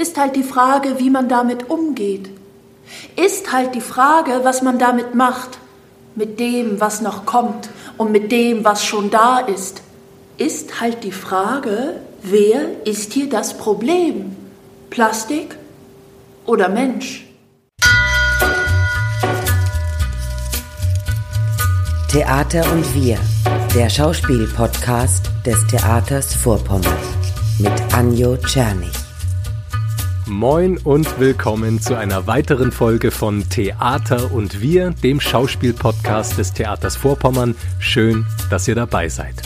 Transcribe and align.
ist 0.00 0.16
halt 0.16 0.34
die 0.34 0.42
Frage, 0.42 0.98
wie 0.98 1.10
man 1.10 1.28
damit 1.28 1.68
umgeht. 1.68 2.30
Ist 3.16 3.52
halt 3.52 3.74
die 3.74 3.82
Frage, 3.82 4.40
was 4.44 4.62
man 4.62 4.78
damit 4.78 5.14
macht. 5.14 5.58
Mit 6.14 6.40
dem, 6.40 6.80
was 6.80 7.02
noch 7.02 7.26
kommt 7.26 7.68
und 7.98 8.10
mit 8.10 8.32
dem, 8.32 8.64
was 8.64 8.84
schon 8.84 9.10
da 9.10 9.38
ist. 9.38 9.82
Ist 10.38 10.80
halt 10.80 11.04
die 11.04 11.12
Frage, 11.12 12.00
wer 12.22 12.84
ist 12.84 13.12
hier 13.12 13.28
das 13.28 13.56
Problem? 13.56 14.36
Plastik 14.88 15.56
oder 16.46 16.68
Mensch? 16.68 17.26
Theater 22.10 22.64
und 22.72 22.92
wir, 22.94 23.18
der 23.74 23.88
Schauspiel-Podcast 23.88 25.30
des 25.46 25.64
Theaters 25.68 26.34
Vorpommern 26.34 27.02
mit 27.60 27.94
Anjo 27.94 28.36
Czernig. 28.38 28.99
Moin 30.30 30.78
und 30.78 31.18
willkommen 31.18 31.80
zu 31.80 31.96
einer 31.96 32.28
weiteren 32.28 32.70
Folge 32.70 33.10
von 33.10 33.48
Theater 33.48 34.30
und 34.30 34.60
wir, 34.60 34.90
dem 34.90 35.20
Schauspiel-Podcast 35.20 36.38
des 36.38 36.52
Theaters 36.52 36.94
Vorpommern. 36.94 37.56
Schön, 37.80 38.24
dass 38.48 38.68
ihr 38.68 38.76
dabei 38.76 39.08
seid. 39.08 39.42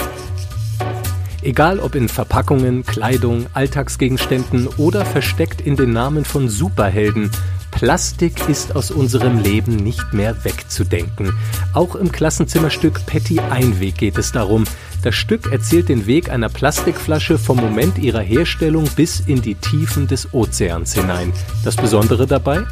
Egal 1.43 1.81
ob 1.81 1.95
in 1.95 2.11
Verpackungen, 2.11 2.85
Kleidung, 2.85 3.47
Alltagsgegenständen 3.55 4.67
oder 4.77 5.07
versteckt 5.07 5.63
in 5.63 5.77
den 5.77 5.95
Namen 5.95 6.27
von 6.27 6.51
Superhelden, 6.51 7.31
Plastik 7.75 8.49
ist 8.49 8.77
aus 8.77 8.93
unserem 8.93 9.41
Leben 9.41 9.75
nicht 9.75 10.13
mehr 10.13 10.45
wegzudenken. 10.45 11.37
Auch 11.73 11.97
im 11.97 12.13
Klassenzimmerstück 12.13 13.05
Petty 13.05 13.41
Einweg 13.41 13.99
geht 13.99 14.17
es 14.17 14.31
darum. 14.31 14.65
Das 15.03 15.17
Stück 15.17 15.51
erzählt 15.51 15.89
den 15.89 16.07
Weg 16.07 16.31
einer 16.31 16.49
Plastikflasche 16.49 17.37
vom 17.37 17.59
Moment 17.59 17.99
ihrer 17.99 18.21
Herstellung 18.21 18.89
bis 18.95 19.21
in 19.21 19.43
die 19.43 19.57
Tiefen 19.57 20.07
des 20.07 20.33
Ozeans 20.33 20.95
hinein. 20.95 21.33
Das 21.65 21.77
Besondere 21.77 22.27
dabei? 22.29 22.63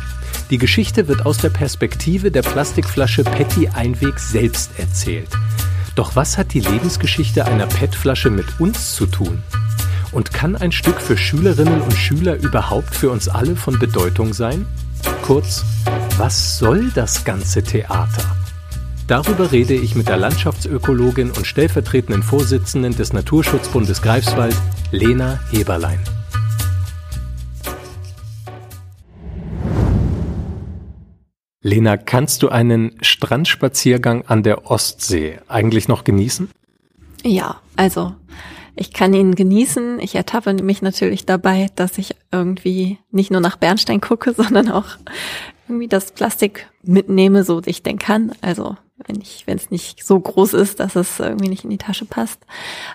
Die 0.50 0.58
Geschichte 0.58 1.08
wird 1.08 1.26
aus 1.26 1.38
der 1.38 1.50
Perspektive 1.50 2.30
der 2.30 2.42
Plastikflasche 2.42 3.24
Petty 3.24 3.68
Einweg 3.68 4.18
selbst 4.20 4.70
erzählt. 4.78 5.28
Doch 5.96 6.16
was 6.16 6.38
hat 6.38 6.54
die 6.54 6.60
Lebensgeschichte 6.60 7.44
einer 7.44 7.66
PET-Flasche 7.66 8.30
mit 8.30 8.46
uns 8.60 8.94
zu 8.94 9.06
tun? 9.06 9.42
Und 10.12 10.32
kann 10.32 10.56
ein 10.56 10.72
Stück 10.72 11.00
für 11.00 11.18
Schülerinnen 11.18 11.82
und 11.82 11.94
Schüler 11.94 12.36
überhaupt 12.36 12.94
für 12.94 13.10
uns 13.10 13.28
alle 13.28 13.56
von 13.56 13.78
Bedeutung 13.78 14.32
sein? 14.32 14.64
Kurz, 15.22 15.64
was 16.18 16.58
soll 16.58 16.90
das 16.94 17.24
ganze 17.24 17.62
Theater? 17.62 18.36
Darüber 19.06 19.52
rede 19.52 19.74
ich 19.74 19.94
mit 19.94 20.08
der 20.08 20.16
Landschaftsökologin 20.16 21.30
und 21.30 21.46
stellvertretenden 21.46 22.22
Vorsitzenden 22.22 22.94
des 22.96 23.12
Naturschutzbundes 23.12 24.00
Greifswald, 24.02 24.56
Lena 24.90 25.40
Heberlein. 25.50 25.98
Lena, 31.62 31.96
kannst 31.96 32.42
du 32.42 32.48
einen 32.48 32.96
Strandspaziergang 33.02 34.26
an 34.26 34.42
der 34.42 34.70
Ostsee 34.70 35.38
eigentlich 35.46 35.88
noch 35.88 36.04
genießen? 36.04 36.50
Ja, 37.22 37.60
also 37.76 38.14
ich 38.74 38.92
kann 38.92 39.14
ihn 39.14 39.34
genießen. 39.34 40.00
Ich 40.00 40.14
ertappe 40.14 40.54
mich 40.54 40.82
natürlich 40.82 41.26
dabei, 41.26 41.68
dass 41.74 41.98
ich 41.98 42.14
irgendwie 42.30 42.98
nicht 43.10 43.30
nur 43.30 43.40
nach 43.40 43.56
Bernstein 43.56 44.00
gucke, 44.00 44.32
sondern 44.36 44.70
auch 44.70 44.96
irgendwie 45.68 45.88
das 45.88 46.12
Plastik 46.12 46.68
mitnehme, 46.82 47.44
so 47.44 47.62
ich 47.64 47.82
denn 47.82 47.98
kann. 47.98 48.32
Also 48.40 48.76
wenn 49.06 49.20
ich, 49.20 49.46
wenn 49.46 49.56
es 49.56 49.70
nicht 49.70 50.04
so 50.04 50.18
groß 50.18 50.54
ist, 50.54 50.80
dass 50.80 50.96
es 50.96 51.18
irgendwie 51.18 51.48
nicht 51.48 51.64
in 51.64 51.70
die 51.70 51.78
Tasche 51.78 52.04
passt. 52.04 52.40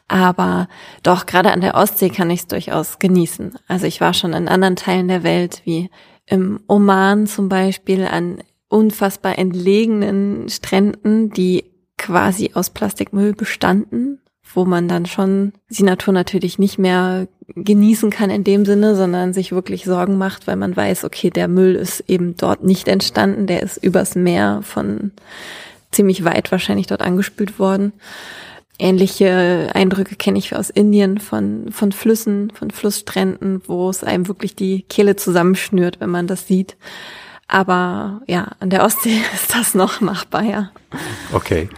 Aber 0.07 0.67
doch, 1.03 1.25
gerade 1.25 1.51
an 1.51 1.61
der 1.61 1.75
Ostsee 1.75 2.09
kann 2.09 2.29
ich 2.29 2.41
es 2.41 2.47
durchaus 2.47 2.99
genießen. 2.99 3.57
Also 3.67 3.87
ich 3.87 3.99
war 4.01 4.13
schon 4.13 4.33
in 4.33 4.47
anderen 4.47 4.75
Teilen 4.75 5.07
der 5.07 5.23
Welt, 5.23 5.61
wie 5.65 5.89
im 6.25 6.61
Oman 6.67 7.27
zum 7.27 7.49
Beispiel, 7.49 8.05
an 8.05 8.43
unfassbar 8.69 9.37
entlegenen 9.37 10.49
Stränden, 10.49 11.29
die 11.29 11.65
quasi 11.97 12.51
aus 12.53 12.69
Plastikmüll 12.69 13.33
bestanden 13.33 14.19
wo 14.57 14.65
man 14.65 14.87
dann 14.87 15.05
schon 15.05 15.53
die 15.69 15.83
Natur 15.83 16.15
natürlich 16.15 16.57
nicht 16.57 16.79
mehr 16.79 17.27
genießen 17.55 18.09
kann 18.09 18.31
in 18.31 18.43
dem 18.43 18.65
Sinne, 18.65 18.95
sondern 18.95 19.31
sich 19.31 19.51
wirklich 19.51 19.85
Sorgen 19.85 20.17
macht, 20.17 20.47
weil 20.47 20.55
man 20.55 20.75
weiß, 20.75 21.03
okay, 21.03 21.29
der 21.29 21.47
Müll 21.47 21.75
ist 21.75 22.03
eben 22.07 22.35
dort 22.37 22.63
nicht 22.63 22.87
entstanden, 22.87 23.45
der 23.45 23.61
ist 23.61 23.77
übers 23.77 24.15
Meer 24.15 24.61
von 24.63 25.11
ziemlich 25.91 26.23
weit 26.23 26.51
wahrscheinlich 26.51 26.87
dort 26.87 27.03
angespült 27.03 27.59
worden. 27.59 27.93
Ähnliche 28.79 29.69
Eindrücke 29.75 30.15
kenne 30.15 30.39
ich 30.39 30.55
aus 30.55 30.71
Indien 30.71 31.19
von, 31.19 31.71
von 31.71 31.91
Flüssen, 31.91 32.49
von 32.49 32.71
Flussstränden, 32.71 33.61
wo 33.67 33.91
es 33.91 34.03
einem 34.03 34.27
wirklich 34.27 34.55
die 34.55 34.81
Kehle 34.89 35.15
zusammenschnürt, 35.15 35.99
wenn 35.99 36.09
man 36.09 36.25
das 36.25 36.47
sieht. 36.47 36.77
Aber 37.47 38.23
ja, 38.25 38.53
an 38.59 38.71
der 38.71 38.83
Ostsee 38.83 39.21
ist 39.35 39.53
das 39.53 39.75
noch 39.75 40.01
machbar, 40.01 40.41
ja. 40.41 40.71
Okay. 41.31 41.69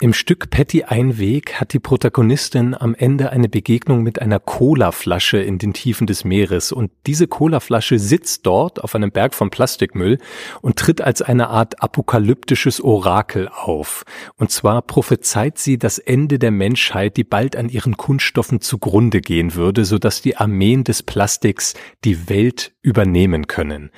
Im 0.00 0.12
Stück 0.12 0.50
Patty 0.50 0.84
Einweg 0.84 1.54
hat 1.54 1.72
die 1.72 1.80
Protagonistin 1.80 2.76
am 2.76 2.94
Ende 2.94 3.30
eine 3.30 3.48
Begegnung 3.48 4.04
mit 4.04 4.22
einer 4.22 4.38
Colaflasche 4.38 5.38
in 5.38 5.58
den 5.58 5.72
Tiefen 5.72 6.06
des 6.06 6.22
Meeres 6.22 6.70
und 6.70 6.92
diese 7.08 7.26
Colaflasche 7.26 7.98
sitzt 7.98 8.46
dort 8.46 8.80
auf 8.84 8.94
einem 8.94 9.10
Berg 9.10 9.34
von 9.34 9.50
Plastikmüll 9.50 10.18
und 10.62 10.76
tritt 10.76 11.00
als 11.00 11.20
eine 11.20 11.48
Art 11.48 11.82
apokalyptisches 11.82 12.80
Orakel 12.80 13.48
auf. 13.48 14.04
Und 14.36 14.52
zwar 14.52 14.82
prophezeit 14.82 15.58
sie 15.58 15.78
das 15.78 15.98
Ende 15.98 16.38
der 16.38 16.52
Menschheit, 16.52 17.16
die 17.16 17.24
bald 17.24 17.56
an 17.56 17.68
ihren 17.68 17.96
Kunststoffen 17.96 18.60
zugrunde 18.60 19.20
gehen 19.20 19.56
würde, 19.56 19.84
sodass 19.84 20.22
die 20.22 20.36
Armeen 20.36 20.84
des 20.84 21.02
Plastiks 21.02 21.74
die 22.04 22.28
Welt 22.28 22.72
übernehmen 22.82 23.48
können. 23.48 23.90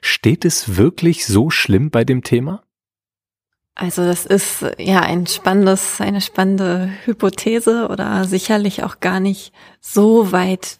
Steht 0.00 0.44
es 0.44 0.76
wirklich 0.76 1.26
so 1.26 1.50
schlimm 1.50 1.90
bei 1.90 2.04
dem 2.04 2.22
Thema? 2.22 2.62
Also 3.74 4.04
das 4.04 4.26
ist 4.26 4.64
ja 4.78 5.00
ein 5.00 5.26
spannendes, 5.26 6.00
eine 6.00 6.20
spannende 6.20 6.90
Hypothese 7.04 7.88
oder 7.88 8.24
sicherlich 8.24 8.82
auch 8.82 9.00
gar 9.00 9.20
nicht 9.20 9.52
so 9.80 10.32
weit 10.32 10.79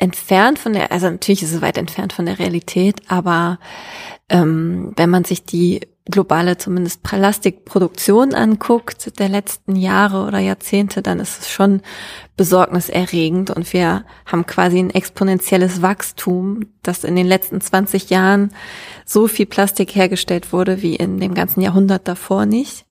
entfernt 0.00 0.58
von 0.58 0.72
der, 0.72 0.90
also 0.90 1.08
natürlich 1.08 1.42
ist 1.42 1.52
es 1.52 1.60
weit 1.60 1.76
entfernt 1.78 2.12
von 2.12 2.26
der 2.26 2.38
Realität, 2.38 3.02
aber 3.08 3.58
ähm, 4.28 4.92
wenn 4.96 5.10
man 5.10 5.24
sich 5.24 5.44
die 5.44 5.80
globale 6.06 6.56
zumindest 6.56 7.02
Plastikproduktion 7.02 8.34
anguckt 8.34 9.18
der 9.18 9.28
letzten 9.28 9.76
Jahre 9.76 10.26
oder 10.26 10.38
Jahrzehnte, 10.38 11.02
dann 11.02 11.20
ist 11.20 11.40
es 11.40 11.50
schon 11.50 11.82
besorgniserregend 12.36 13.50
und 13.50 13.72
wir 13.72 14.04
haben 14.26 14.46
quasi 14.46 14.78
ein 14.78 14.90
exponentielles 14.90 15.82
Wachstum, 15.82 16.64
dass 16.82 17.04
in 17.04 17.14
den 17.14 17.26
letzten 17.26 17.60
20 17.60 18.10
Jahren 18.10 18.52
so 19.04 19.28
viel 19.28 19.46
Plastik 19.46 19.94
hergestellt 19.94 20.52
wurde 20.52 20.82
wie 20.82 20.96
in 20.96 21.20
dem 21.20 21.34
ganzen 21.34 21.60
Jahrhundert 21.60 22.08
davor 22.08 22.46
nicht. 22.46 22.86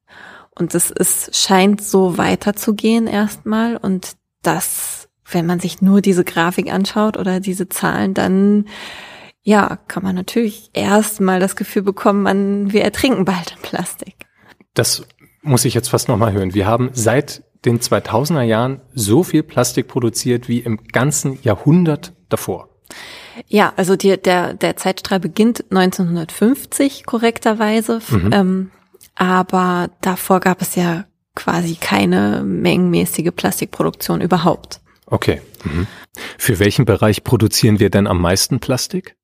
Und 0.51 0.75
es 0.75 0.91
ist, 0.91 1.35
scheint 1.35 1.81
so 1.81 2.17
weiterzugehen 2.17 3.07
erstmal 3.07 3.77
und 3.77 4.15
das, 4.43 5.08
wenn 5.31 5.45
man 5.45 5.59
sich 5.59 5.81
nur 5.81 6.01
diese 6.01 6.23
Grafik 6.23 6.71
anschaut 6.71 7.17
oder 7.17 7.39
diese 7.39 7.69
Zahlen, 7.69 8.13
dann 8.13 8.65
ja, 9.41 9.77
kann 9.87 10.03
man 10.03 10.15
natürlich 10.15 10.69
erstmal 10.73 11.39
das 11.39 11.55
Gefühl 11.55 11.81
bekommen, 11.81 12.21
man, 12.23 12.71
wir 12.73 12.83
ertrinken 12.83 13.25
bald 13.25 13.51
in 13.55 13.61
Plastik. 13.61 14.15
Das 14.73 15.03
muss 15.41 15.65
ich 15.65 15.73
jetzt 15.73 15.89
fast 15.89 16.07
nochmal 16.07 16.33
hören. 16.33 16.53
Wir 16.53 16.67
haben 16.67 16.89
seit 16.93 17.43
den 17.65 17.79
2000er 17.79 18.43
Jahren 18.43 18.81
so 18.93 19.23
viel 19.23 19.43
Plastik 19.43 19.87
produziert 19.87 20.47
wie 20.47 20.59
im 20.59 20.77
ganzen 20.91 21.39
Jahrhundert 21.41 22.13
davor. 22.29 22.69
Ja, 23.47 23.73
also 23.75 23.95
die, 23.95 24.17
der, 24.21 24.53
der 24.53 24.77
Zeitstrahl 24.77 25.19
beginnt 25.19 25.65
1950 25.71 27.05
korrekterweise, 27.05 27.99
mhm. 28.09 28.29
ähm, 28.33 28.71
aber 29.15 29.89
davor 30.01 30.39
gab 30.39 30.61
es 30.61 30.75
ja 30.75 31.05
quasi 31.35 31.75
keine 31.75 32.43
mengenmäßige 32.43 33.31
Plastikproduktion 33.35 34.21
überhaupt. 34.21 34.81
Okay. 35.09 35.41
Mhm. 35.63 35.87
Für 36.37 36.59
welchen 36.59 36.85
Bereich 36.85 37.23
produzieren 37.23 37.79
wir 37.79 37.89
denn 37.89 38.07
am 38.07 38.21
meisten 38.21 38.59
Plastik? 38.59 39.15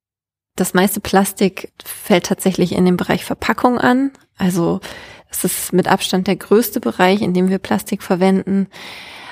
Das 0.55 0.73
meiste 0.73 1.01
Plastik 1.01 1.73
fällt 1.83 2.27
tatsächlich 2.27 2.73
in 2.73 2.85
den 2.85 2.97
Bereich 2.97 3.25
Verpackung 3.25 3.77
an. 3.77 4.11
Also 4.37 4.79
es 5.29 5.43
ist 5.43 5.73
mit 5.73 5.87
Abstand 5.87 6.27
der 6.27 6.37
größte 6.37 6.79
Bereich, 6.79 7.21
in 7.21 7.33
dem 7.33 7.49
wir 7.49 7.59
Plastik 7.59 8.03
verwenden. 8.03 8.67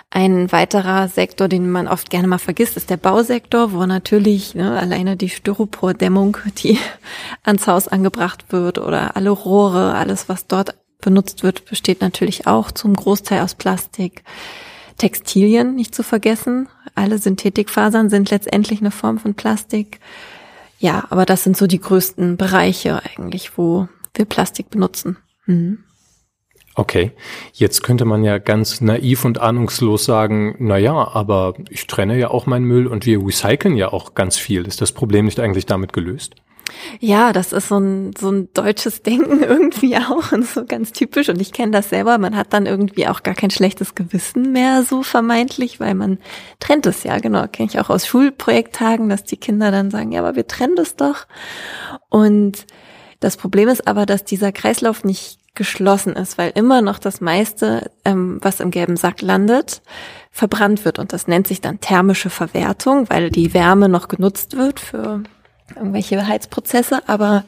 Ein 0.09 0.51
weiterer 0.51 1.07
Sektor, 1.07 1.47
den 1.47 1.71
man 1.71 1.87
oft 1.87 2.09
gerne 2.11 2.27
mal 2.27 2.37
vergisst, 2.37 2.77
ist 2.77 2.91
der 2.91 2.97
Bausektor, 2.97 3.71
wo 3.71 3.85
natürlich 3.85 4.53
ne, 4.53 4.77
alleine 4.77 5.17
die 5.17 5.29
Styropordämmung, 5.29 6.37
die 6.59 6.77
ans 7.43 7.65
Haus 7.67 7.87
angebracht 7.87 8.45
wird 8.49 8.77
oder 8.77 9.15
alle 9.15 9.31
Rohre, 9.31 9.95
alles, 9.95 10.29
was 10.29 10.45
dort 10.45 10.75
benutzt 11.01 11.41
wird, 11.41 11.65
besteht 11.65 12.01
natürlich 12.01 12.45
auch 12.45 12.71
zum 12.71 12.95
Großteil 12.95 13.41
aus 13.41 13.55
Plastik. 13.55 14.23
Textilien 14.97 15.75
nicht 15.75 15.95
zu 15.95 16.03
vergessen. 16.03 16.67
Alle 16.95 17.17
Synthetikfasern 17.17 18.09
sind 18.09 18.29
letztendlich 18.29 18.81
eine 18.81 18.91
Form 18.91 19.19
von 19.19 19.33
Plastik. 19.33 19.99
Ja, 20.79 21.05
aber 21.09 21.25
das 21.25 21.43
sind 21.43 21.55
so 21.57 21.67
die 21.67 21.79
größten 21.79 22.37
Bereiche 22.37 23.01
eigentlich, 23.03 23.57
wo 23.57 23.87
wir 24.13 24.25
Plastik 24.25 24.69
benutzen. 24.69 25.17
Mhm. 25.45 25.79
Okay, 26.75 27.11
jetzt 27.53 27.83
könnte 27.83 28.03
man 28.03 28.23
ja 28.23 28.39
ganz 28.39 28.81
naiv 28.81 29.25
und 29.25 29.39
ahnungslos 29.39 30.05
sagen, 30.05 30.55
na 30.57 30.77
ja, 30.77 30.93
aber 30.93 31.53
ich 31.69 31.85
trenne 31.85 32.17
ja 32.17 32.31
auch 32.31 32.47
meinen 32.47 32.65
Müll 32.65 32.87
und 32.87 33.05
wir 33.05 33.23
recyceln 33.23 33.75
ja 33.75 33.93
auch 33.93 34.15
ganz 34.15 34.37
viel. 34.37 34.65
Ist 34.65 34.81
das 34.81 34.91
Problem 34.91 35.25
nicht 35.25 35.39
eigentlich 35.39 35.67
damit 35.67 35.93
gelöst? 35.93 36.35
Ja, 36.99 37.33
das 37.33 37.53
ist 37.53 37.67
so 37.67 37.77
ein, 37.77 38.13
so 38.17 38.29
ein 38.29 38.49
deutsches 38.53 39.01
Denken 39.01 39.43
irgendwie 39.43 39.97
auch 39.97 40.31
und 40.31 40.45
so 40.45 40.65
ganz 40.65 40.91
typisch. 40.91 41.29
Und 41.29 41.41
ich 41.41 41.53
kenne 41.53 41.71
das 41.71 41.89
selber. 41.89 42.17
Man 42.17 42.35
hat 42.35 42.53
dann 42.53 42.65
irgendwie 42.65 43.07
auch 43.07 43.23
gar 43.23 43.35
kein 43.35 43.51
schlechtes 43.51 43.95
Gewissen 43.95 44.51
mehr 44.51 44.83
so 44.83 45.03
vermeintlich, 45.03 45.79
weil 45.79 45.95
man 45.95 46.19
trennt 46.59 46.85
es 46.85 47.03
ja. 47.03 47.17
Genau, 47.19 47.47
kenne 47.47 47.69
ich 47.69 47.79
auch 47.79 47.89
aus 47.89 48.07
Schulprojekttagen, 48.07 49.09
dass 49.09 49.23
die 49.23 49.37
Kinder 49.37 49.71
dann 49.71 49.91
sagen, 49.91 50.11
ja, 50.11 50.19
aber 50.19 50.35
wir 50.35 50.47
trennen 50.47 50.75
das 50.75 50.95
doch. 50.95 51.27
Und 52.09 52.65
das 53.19 53.37
Problem 53.37 53.69
ist 53.69 53.87
aber, 53.87 54.05
dass 54.05 54.25
dieser 54.25 54.51
Kreislauf 54.51 55.03
nicht 55.03 55.39
geschlossen 55.55 56.13
ist, 56.13 56.37
weil 56.37 56.51
immer 56.55 56.81
noch 56.81 56.97
das 56.97 57.21
meiste, 57.21 57.91
ähm, 58.05 58.39
was 58.41 58.59
im 58.59 58.71
gelben 58.71 58.97
Sack 58.97 59.21
landet, 59.21 59.81
verbrannt 60.31 60.83
wird. 60.83 60.97
Und 60.97 61.13
das 61.13 61.27
nennt 61.27 61.47
sich 61.47 61.61
dann 61.61 61.79
thermische 61.79 62.31
Verwertung, 62.31 63.09
weil 63.09 63.29
die 63.29 63.53
Wärme 63.53 63.87
noch 63.87 64.07
genutzt 64.07 64.57
wird 64.57 64.79
für 64.79 65.21
irgendwelche 65.75 66.27
Heizprozesse. 66.27 67.07
Aber 67.07 67.43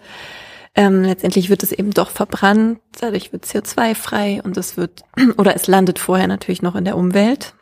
ähm, 0.76 1.04
letztendlich 1.04 1.50
wird 1.50 1.64
es 1.64 1.72
eben 1.72 1.92
doch 1.92 2.10
verbrannt, 2.10 2.80
dadurch 3.00 3.32
wird 3.32 3.46
CO2 3.46 3.96
frei 3.96 4.42
und 4.44 4.58
es 4.58 4.76
wird, 4.78 5.04
oder 5.38 5.56
es 5.56 5.68
landet 5.68 6.00
vorher 6.00 6.28
natürlich 6.28 6.62
noch 6.62 6.76
in 6.76 6.86
der 6.86 6.98
Umwelt. 6.98 7.54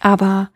Aber 0.00 0.50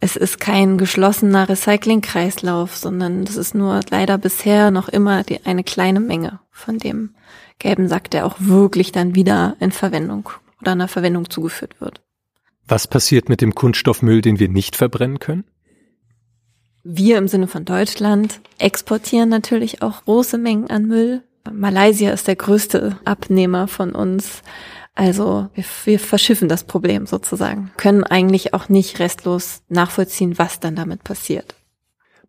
es 0.00 0.16
ist 0.16 0.40
kein 0.40 0.78
geschlossener 0.78 1.48
Recyclingkreislauf, 1.48 2.76
sondern 2.76 3.24
das 3.24 3.36
ist 3.36 3.54
nur 3.54 3.80
leider 3.90 4.18
bisher 4.18 4.70
noch 4.70 4.88
immer 4.88 5.22
die, 5.22 5.44
eine 5.46 5.62
kleine 5.62 6.00
Menge 6.00 6.40
von 6.50 6.78
dem 6.78 7.14
gelben 7.58 7.88
Sack, 7.88 8.10
der 8.10 8.26
auch 8.26 8.36
wirklich 8.38 8.90
dann 8.90 9.14
wieder 9.14 9.56
in 9.60 9.70
Verwendung 9.70 10.28
oder 10.60 10.72
einer 10.72 10.88
Verwendung 10.88 11.30
zugeführt 11.30 11.80
wird. 11.80 12.00
Was 12.66 12.86
passiert 12.86 13.28
mit 13.28 13.40
dem 13.40 13.54
Kunststoffmüll, 13.54 14.22
den 14.22 14.38
wir 14.38 14.48
nicht 14.48 14.76
verbrennen 14.76 15.18
können? 15.18 15.44
Wir 16.84 17.18
im 17.18 17.28
Sinne 17.28 17.46
von 17.46 17.64
Deutschland 17.64 18.40
exportieren 18.58 19.28
natürlich 19.28 19.82
auch 19.82 20.04
große 20.04 20.36
Mengen 20.36 20.68
an 20.68 20.86
Müll. 20.86 21.22
Malaysia 21.50 22.10
ist 22.10 22.26
der 22.26 22.36
größte 22.36 22.98
Abnehmer 23.04 23.68
von 23.68 23.92
uns. 23.92 24.42
Also 24.94 25.48
wir, 25.54 25.64
wir 25.84 25.98
verschiffen 26.00 26.48
das 26.48 26.64
Problem 26.64 27.06
sozusagen, 27.06 27.70
können 27.76 28.04
eigentlich 28.04 28.52
auch 28.52 28.68
nicht 28.68 28.98
restlos 28.98 29.62
nachvollziehen, 29.68 30.38
was 30.38 30.60
dann 30.60 30.74
damit 30.74 31.04
passiert. 31.04 31.54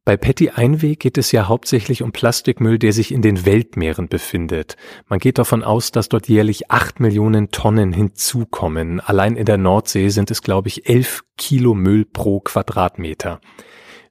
Bei 0.06 0.18
Petty 0.18 0.50
Einweg 0.50 1.00
geht 1.00 1.18
es 1.18 1.32
ja 1.32 1.48
hauptsächlich 1.48 2.04
um 2.04 2.12
Plastikmüll, 2.12 2.78
der 2.78 2.94
sich 2.94 3.12
in 3.12 3.22
den 3.22 3.46
Weltmeeren 3.46 4.08
befindet. 4.08 4.76
Man 5.08 5.20
geht 5.20 5.38
davon 5.38 5.64
aus, 5.64 5.92
dass 5.92 6.10
dort 6.10 6.28
jährlich 6.28 6.70
acht 6.70 7.00
Millionen 7.00 7.52
Tonnen 7.52 7.94
hinzukommen. 7.94 9.00
Allein 9.00 9.36
in 9.38 9.46
der 9.46 9.58
Nordsee 9.58 10.10
sind 10.10 10.30
es, 10.30 10.42
glaube 10.42 10.68
ich, 10.68 10.90
elf 10.90 11.24
Kilo 11.38 11.74
Müll 11.74 12.06
pro 12.06 12.42
Quadratmeter. 12.42 13.40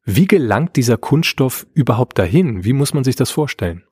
Wie 0.05 0.27
gelangt 0.27 0.77
dieser 0.77 0.97
Kunststoff 0.97 1.67
überhaupt 1.75 2.19
dahin? 2.19 2.65
Wie 2.65 2.73
muss 2.73 2.93
man 2.93 3.05
sich 3.05 3.17
das 3.17 3.31
vorstellen? 3.31 3.85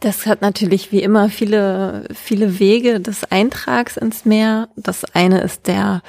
Das 0.00 0.26
hat 0.26 0.42
natürlich 0.42 0.92
wie 0.92 1.02
immer 1.02 1.28
viele, 1.28 2.08
viele 2.14 2.58
Wege 2.58 3.00
des 3.00 3.24
Eintrags 3.24 3.96
ins 3.96 4.24
Meer. 4.24 4.68
Das 4.76 5.04
eine 5.04 5.40
ist 5.40 5.66
der 5.66 6.02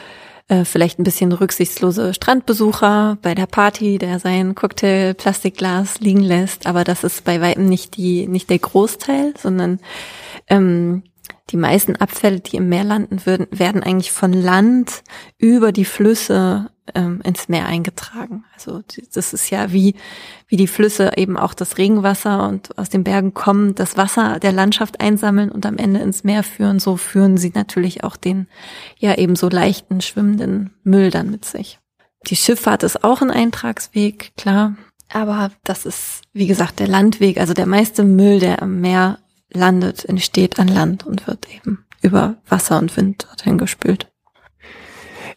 äh, 0.47 0.63
vielleicht 0.63 0.99
ein 0.99 1.03
bisschen 1.03 1.31
rücksichtslose 1.31 2.13
Strandbesucher 2.13 3.17
bei 3.21 3.35
der 3.35 3.47
Party, 3.47 3.97
der 3.97 4.19
sein 4.19 4.55
Cocktail 4.55 5.13
Plastikglas 5.15 5.99
liegen 5.99 6.21
lässt, 6.21 6.65
aber 6.65 6.83
das 6.83 7.03
ist 7.03 7.23
bei 7.23 7.41
weitem 7.41 7.67
nicht 7.67 7.97
die 7.97 8.27
nicht 8.27 8.49
der 8.49 8.59
Großteil, 8.59 9.33
sondern 9.37 9.79
ähm, 10.47 11.03
die 11.49 11.57
meisten 11.57 11.95
Abfälle, 11.95 12.39
die 12.39 12.57
im 12.57 12.69
Meer 12.69 12.83
landen 12.83 13.25
würden, 13.25 13.47
werden 13.51 13.81
eigentlich 13.81 14.11
von 14.11 14.33
Land 14.33 15.03
über 15.37 15.71
die 15.71 15.85
Flüsse 15.85 16.69
ähm, 16.95 17.21
ins 17.23 17.49
Meer 17.49 17.65
eingetragen. 17.65 18.45
Also 18.53 18.81
das 19.13 19.33
ist 19.33 19.49
ja 19.49 19.71
wie, 19.71 19.95
wie 20.47 20.57
die 20.57 20.67
Flüsse 20.67 21.11
eben 21.15 21.37
auch 21.37 21.53
das 21.53 21.77
Regenwasser 21.77 22.47
und 22.47 22.77
aus 22.77 22.89
den 22.89 23.03
Bergen 23.03 23.33
kommen, 23.33 23.75
das 23.75 23.97
Wasser 23.97 24.39
der 24.39 24.51
Landschaft 24.51 25.01
einsammeln 25.01 25.51
und 25.51 25.65
am 25.65 25.77
Ende 25.77 25.99
ins 25.99 26.23
Meer 26.23 26.43
führen. 26.43 26.79
So 26.79 26.97
führen 26.97 27.37
sie 27.37 27.51
natürlich 27.53 28.03
auch 28.03 28.15
den 28.15 28.47
ja 28.97 29.15
eben 29.17 29.35
so 29.35 29.49
leichten 29.49 30.01
schwimmenden 30.01 30.71
Müll 30.83 31.11
dann 31.11 31.31
mit 31.31 31.45
sich. 31.45 31.79
Die 32.27 32.35
Schifffahrt 32.35 32.83
ist 32.83 33.03
auch 33.03 33.21
ein 33.21 33.31
Eintragsweg, 33.31 34.33
klar. 34.37 34.75
Aber 35.11 35.51
das 35.63 35.85
ist, 35.85 36.21
wie 36.33 36.47
gesagt, 36.47 36.79
der 36.79 36.87
Landweg. 36.87 37.39
Also 37.39 37.53
der 37.53 37.65
meiste 37.65 38.03
Müll, 38.03 38.39
der 38.39 38.61
am 38.61 38.79
Meer 38.81 39.19
landet, 39.51 40.05
entsteht 40.05 40.59
an 40.59 40.67
Land 40.67 41.05
und 41.05 41.27
wird 41.27 41.47
eben 41.53 41.85
über 42.01 42.35
Wasser 42.47 42.77
und 42.77 42.95
Wind 42.95 43.25
dorthin 43.27 43.57
gespült. 43.57 44.11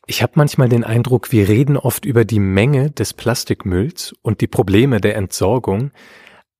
Ich 0.06 0.22
habe 0.22 0.32
manchmal 0.34 0.68
den 0.68 0.84
Eindruck, 0.84 1.30
wir 1.30 1.48
reden 1.48 1.76
oft 1.76 2.04
über 2.04 2.24
die 2.24 2.40
Menge 2.40 2.90
des 2.90 3.14
Plastikmülls 3.14 4.14
und 4.22 4.40
die 4.40 4.48
Probleme 4.48 5.00
der 5.00 5.16
Entsorgung, 5.16 5.92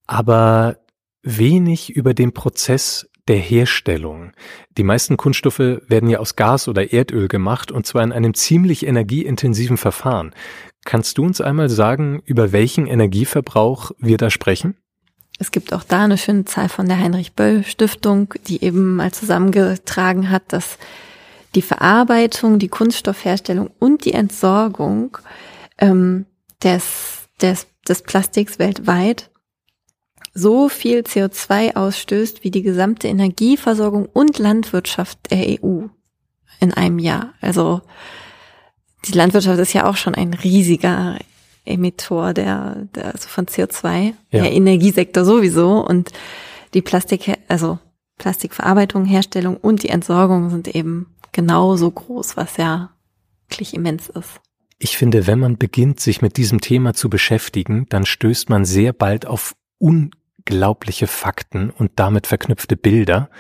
aber 0.06 0.78
wenig 1.22 1.90
über 1.90 2.14
den 2.14 2.32
Prozess 2.32 3.08
der 3.28 3.36
Herstellung. 3.36 4.32
Die 4.76 4.82
meisten 4.82 5.16
Kunststoffe 5.16 5.58
werden 5.58 6.08
ja 6.08 6.18
aus 6.18 6.36
Gas 6.36 6.68
oder 6.68 6.92
Erdöl 6.92 7.28
gemacht 7.28 7.70
und 7.70 7.86
zwar 7.86 8.02
in 8.02 8.12
einem 8.12 8.34
ziemlich 8.34 8.86
energieintensiven 8.86 9.76
Verfahren. 9.76 10.34
Kannst 10.84 11.18
du 11.18 11.24
uns 11.24 11.40
einmal 11.40 11.68
sagen, 11.68 12.22
über 12.24 12.52
welchen 12.52 12.86
Energieverbrauch 12.86 13.92
wir 13.98 14.16
da 14.16 14.30
sprechen? 14.30 14.76
Es 15.38 15.50
gibt 15.50 15.72
auch 15.72 15.84
da 15.84 16.04
eine 16.04 16.18
schöne 16.18 16.44
Zahl 16.44 16.68
von 16.68 16.86
der 16.86 16.98
Heinrich 16.98 17.32
Böll 17.32 17.64
Stiftung, 17.64 18.34
die 18.46 18.62
eben 18.62 18.96
mal 18.96 19.12
zusammengetragen 19.12 20.30
hat, 20.30 20.42
dass 20.48 20.78
die 21.54 21.62
Verarbeitung, 21.62 22.58
die 22.58 22.68
Kunststoffherstellung 22.68 23.70
und 23.78 24.04
die 24.04 24.14
Entsorgung 24.14 25.18
ähm, 25.78 26.26
des, 26.62 27.28
des, 27.40 27.66
des 27.86 28.02
Plastiks 28.02 28.58
weltweit 28.58 29.30
so 30.34 30.68
viel 30.68 31.00
CO2 31.00 31.76
ausstößt 31.76 32.42
wie 32.42 32.50
die 32.50 32.62
gesamte 32.62 33.08
Energieversorgung 33.08 34.06
und 34.06 34.38
Landwirtschaft 34.38 35.30
der 35.30 35.58
EU 35.62 35.88
in 36.60 36.72
einem 36.72 36.98
Jahr. 36.98 37.34
Also 37.40 37.82
die 39.06 39.12
Landwirtschaft 39.12 39.58
ist 39.58 39.74
ja 39.74 39.86
auch 39.86 39.96
schon 39.96 40.14
ein 40.14 40.32
riesiger 40.32 41.18
Emittor 41.64 42.32
der, 42.32 42.86
der 42.94 43.12
also 43.12 43.28
von 43.28 43.46
CO2, 43.46 44.14
ja. 44.30 44.42
der 44.42 44.52
Energiesektor 44.52 45.24
sowieso 45.24 45.84
und 45.84 46.12
die 46.74 46.82
Plastik, 46.82 47.38
also 47.48 47.78
Plastikverarbeitung, 48.18 49.04
Herstellung 49.04 49.56
und 49.56 49.82
die 49.82 49.88
Entsorgung 49.88 50.50
sind 50.50 50.74
eben 50.74 51.06
genauso 51.32 51.90
groß, 51.90 52.36
was 52.36 52.56
ja 52.56 52.90
wirklich 53.48 53.74
immens 53.74 54.08
ist. 54.08 54.40
Ich 54.78 54.96
finde, 54.96 55.26
wenn 55.26 55.38
man 55.38 55.58
beginnt, 55.58 56.00
sich 56.00 56.22
mit 56.22 56.36
diesem 56.36 56.60
Thema 56.60 56.94
zu 56.94 57.08
beschäftigen, 57.08 57.86
dann 57.88 58.04
stößt 58.04 58.50
man 58.50 58.64
sehr 58.64 58.92
bald 58.92 59.26
auf 59.26 59.54
unglaubliche 59.78 61.06
Fakten 61.06 61.70
und 61.70 61.92
damit 61.96 62.26
verknüpfte 62.26 62.76
Bilder. 62.76 63.30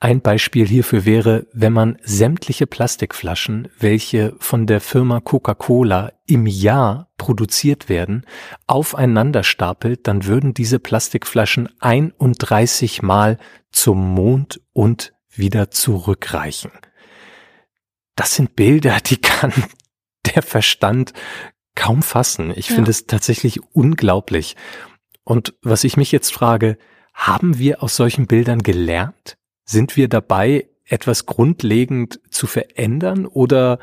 Ein 0.00 0.22
Beispiel 0.22 0.66
hierfür 0.66 1.04
wäre, 1.04 1.48
wenn 1.52 1.74
man 1.74 1.98
sämtliche 2.02 2.66
Plastikflaschen, 2.66 3.68
welche 3.78 4.34
von 4.38 4.66
der 4.66 4.80
Firma 4.80 5.20
Coca-Cola 5.20 6.12
im 6.26 6.46
Jahr 6.46 7.10
produziert 7.18 7.90
werden, 7.90 8.24
aufeinander 8.66 9.42
stapelt, 9.42 10.06
dann 10.06 10.24
würden 10.24 10.54
diese 10.54 10.78
Plastikflaschen 10.78 11.68
31 11.80 13.02
Mal 13.02 13.36
zum 13.70 14.14
Mond 14.14 14.62
und 14.72 15.12
wieder 15.28 15.70
zurückreichen 15.70 16.70
das 18.16 18.34
sind 18.34 18.56
Bilder, 18.56 18.98
die 19.04 19.18
kann 19.18 19.52
der 20.34 20.42
Verstand 20.42 21.12
kaum 21.74 22.02
fassen. 22.02 22.52
Ich 22.56 22.70
ja. 22.70 22.74
finde 22.74 22.90
es 22.90 23.06
tatsächlich 23.06 23.60
unglaublich. 23.74 24.56
Und 25.22 25.54
was 25.62 25.84
ich 25.84 25.96
mich 25.96 26.10
jetzt 26.10 26.32
frage, 26.32 26.78
haben 27.14 27.58
wir 27.58 27.82
aus 27.82 27.96
solchen 27.96 28.26
Bildern 28.26 28.62
gelernt? 28.62 29.36
Sind 29.64 29.96
wir 29.96 30.08
dabei, 30.08 30.68
etwas 30.84 31.26
grundlegend 31.26 32.20
zu 32.30 32.46
verändern 32.46 33.26
oder 33.26 33.78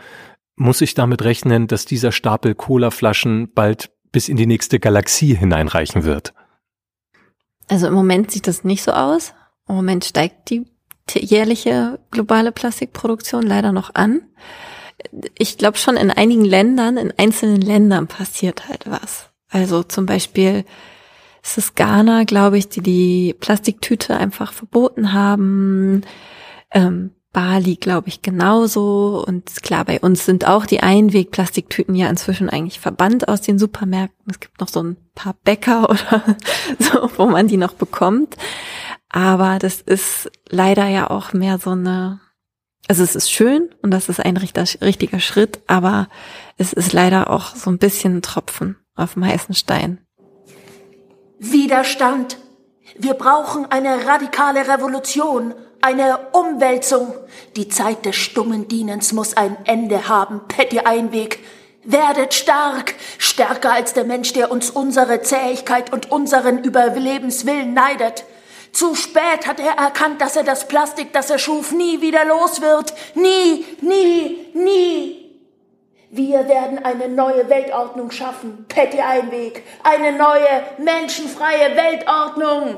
muss 0.55 0.81
ich 0.81 0.93
damit 0.93 1.23
rechnen, 1.23 1.67
dass 1.67 1.85
dieser 1.85 2.11
Stapel 2.11 2.55
Colaflaschen 2.55 3.51
bald 3.53 3.91
bis 4.11 4.29
in 4.29 4.37
die 4.37 4.45
nächste 4.45 4.79
Galaxie 4.79 5.35
hineinreichen 5.35 6.03
wird? 6.03 6.33
Also 7.67 7.87
im 7.87 7.93
Moment 7.93 8.31
sieht 8.31 8.47
das 8.47 8.63
nicht 8.63 8.83
so 8.83 8.91
aus. 8.91 9.33
Im 9.67 9.75
Moment 9.75 10.05
steigt 10.05 10.49
die 10.49 10.65
jährliche 11.12 12.00
globale 12.12 12.51
Plastikproduktion 12.51 13.43
leider 13.43 13.72
noch 13.72 13.93
an. 13.95 14.22
Ich 15.38 15.57
glaube 15.57 15.77
schon 15.77 15.98
in 15.98 16.12
einigen 16.12 16.45
Ländern, 16.45 16.98
in 16.98 17.13
einzelnen 17.17 17.62
Ländern 17.62 18.07
passiert 18.07 18.69
halt 18.69 18.89
was. 18.89 19.29
Also 19.50 19.83
zum 19.83 20.05
Beispiel 20.05 20.65
ist 21.43 21.57
es 21.57 21.75
Ghana, 21.75 22.24
glaube 22.24 22.57
ich, 22.57 22.69
die 22.69 22.81
die 22.81 23.36
Plastiktüte 23.39 24.17
einfach 24.17 24.53
verboten 24.53 25.13
haben. 25.13 26.03
Ähm, 26.72 27.12
Bali, 27.33 27.75
glaube 27.75 28.10
ich, 28.10 28.22
genauso. 28.22 29.24
Und 29.27 29.62
klar, 29.63 29.83
bei 29.86 30.00
uns 30.00 30.25
sind 30.25 30.48
auch 30.48 30.65
die 30.67 30.81
Einwegplastiktüten 30.81 31.95
ja 31.95 32.07
inzwischen 32.07 32.48
eigentlich 32.48 32.79
verbannt 32.79 33.27
aus 33.27 33.41
den 33.41 33.57
Supermärkten. 33.60 34.31
Es 34.31 34.39
gibt 34.39 34.62
noch 34.62 34.69
so 34.69 34.81
ein 34.81 34.98
paar 35.15 35.36
Bäcker 35.43 35.89
oder 35.89 36.24
so, 36.79 37.10
wo 37.17 37.25
man 37.25 37.48
die 37.48 37.57
noch 37.57 37.74
bekommt. 37.74 38.38
Aber 39.10 39.60
das 39.60 39.81
ist 39.81 40.31
leider 40.53 40.88
ja 40.88 41.10
auch 41.10 41.33
mehr 41.33 41.57
so 41.57 41.72
eine 41.72 42.22
also 42.88 43.03
es 43.03 43.15
ist 43.15 43.31
schön 43.31 43.69
und 43.81 43.91
das 43.91 44.10
ist 44.10 44.19
ein 44.19 44.36
richtiger 44.36 45.19
Schritt, 45.19 45.62
aber 45.67 46.10
es 46.57 46.74
ist 46.74 46.91
leider 46.91 47.29
auch 47.29 47.55
so 47.55 47.69
ein 47.69 47.77
bisschen 47.77 48.17
ein 48.17 48.22
Tropfen 48.22 48.77
auf 48.95 49.13
dem 49.13 49.25
heißen 49.25 49.55
Stein. 49.55 50.05
Widerstand. 51.39 52.38
Wir 52.98 53.13
brauchen 53.13 53.65
eine 53.72 54.05
radikale 54.05 54.67
Revolution, 54.67 55.55
eine 55.81 56.19
Umwälzung. 56.33 57.13
Die 57.55 57.69
Zeit 57.69 58.05
des 58.05 58.17
stummen 58.17 58.67
Dienens 58.67 59.13
muss 59.13 59.36
ein 59.36 59.57
Ende 59.65 60.07
haben. 60.10 60.41
Petty 60.48 60.79
Einweg. 60.79 61.39
Werdet 61.86 62.33
stark, 62.33 62.95
stärker 63.17 63.74
als 63.74 63.93
der 63.93 64.05
Mensch, 64.05 64.31
der 64.33 64.51
uns 64.51 64.69
unsere 64.69 65.22
Zähigkeit 65.22 65.91
und 65.91 66.12
unseren 66.12 66.63
Überlebenswillen 66.63 67.74
neidet. 67.74 68.25
Zu 68.74 68.96
spät 68.96 69.46
hat 69.46 69.60
er 69.60 69.77
erkannt, 69.77 70.20
dass 70.20 70.36
er 70.36 70.44
das 70.44 70.68
Plastik, 70.68 71.13
das 71.13 71.30
er 71.30 71.38
schuf, 71.38 71.72
nie 71.72 72.01
wieder 72.01 72.25
los 72.25 72.60
wird. 72.60 72.92
Nie, 73.13 73.65
nie, 73.82 74.48
nie. 74.56 75.20
Wir 76.10 76.48
werden 76.48 76.84
eine 76.84 77.08
neue 77.08 77.48
Weltordnung 77.50 78.10
schaffen. 78.10 78.65
Petty 78.68 79.00
Einweg. 79.00 79.62
Eine 79.84 80.18
neue, 80.18 80.63
menschenfreie 80.84 81.75
Weltordnung. 81.75 82.77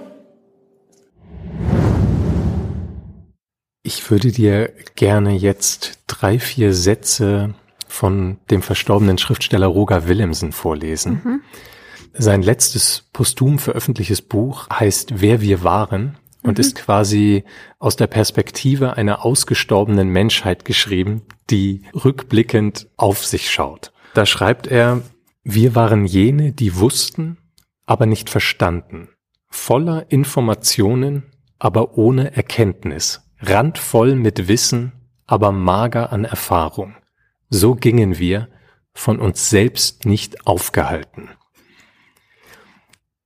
Ich 3.83 4.11
würde 4.11 4.31
dir 4.33 4.73
gerne 4.95 5.31
jetzt 5.31 5.99
drei, 6.07 6.39
vier 6.39 6.73
Sätze 6.73 7.53
von 7.87 8.37
dem 8.51 8.61
verstorbenen 8.61 9.17
Schriftsteller 9.17 9.67
Roger 9.67 10.09
Willemsen 10.09 10.51
vorlesen. 10.51 11.21
Mhm. 11.23 11.41
Sein 12.17 12.41
letztes 12.41 13.09
posthum 13.11 13.59
veröffentlichtes 13.59 14.21
Buch 14.21 14.69
heißt 14.69 15.21
Wer 15.21 15.41
wir 15.41 15.63
waren 15.63 16.17
und 16.43 16.57
mhm. 16.57 16.61
ist 16.61 16.75
quasi 16.75 17.43
aus 17.77 17.97
der 17.97 18.07
Perspektive 18.07 18.95
einer 18.95 19.25
ausgestorbenen 19.25 20.07
Menschheit 20.07 20.63
geschrieben, 20.63 21.23
die 21.49 21.83
rückblickend 21.93 22.87
auf 22.95 23.25
sich 23.25 23.51
schaut. 23.51 23.91
Da 24.13 24.25
schreibt 24.25 24.67
er, 24.67 25.01
wir 25.43 25.75
waren 25.75 26.05
jene, 26.05 26.53
die 26.53 26.77
wussten, 26.77 27.37
aber 27.85 28.05
nicht 28.05 28.29
verstanden, 28.29 29.09
voller 29.49 30.05
Informationen, 30.09 31.23
aber 31.59 31.97
ohne 31.97 32.35
Erkenntnis, 32.35 33.29
randvoll 33.39 34.15
mit 34.15 34.47
Wissen, 34.47 34.93
aber 35.27 35.51
mager 35.51 36.13
an 36.13 36.23
Erfahrung. 36.23 36.95
So 37.49 37.75
gingen 37.75 38.17
wir, 38.17 38.47
von 38.93 39.19
uns 39.19 39.49
selbst 39.49 40.05
nicht 40.05 40.47
aufgehalten 40.47 41.29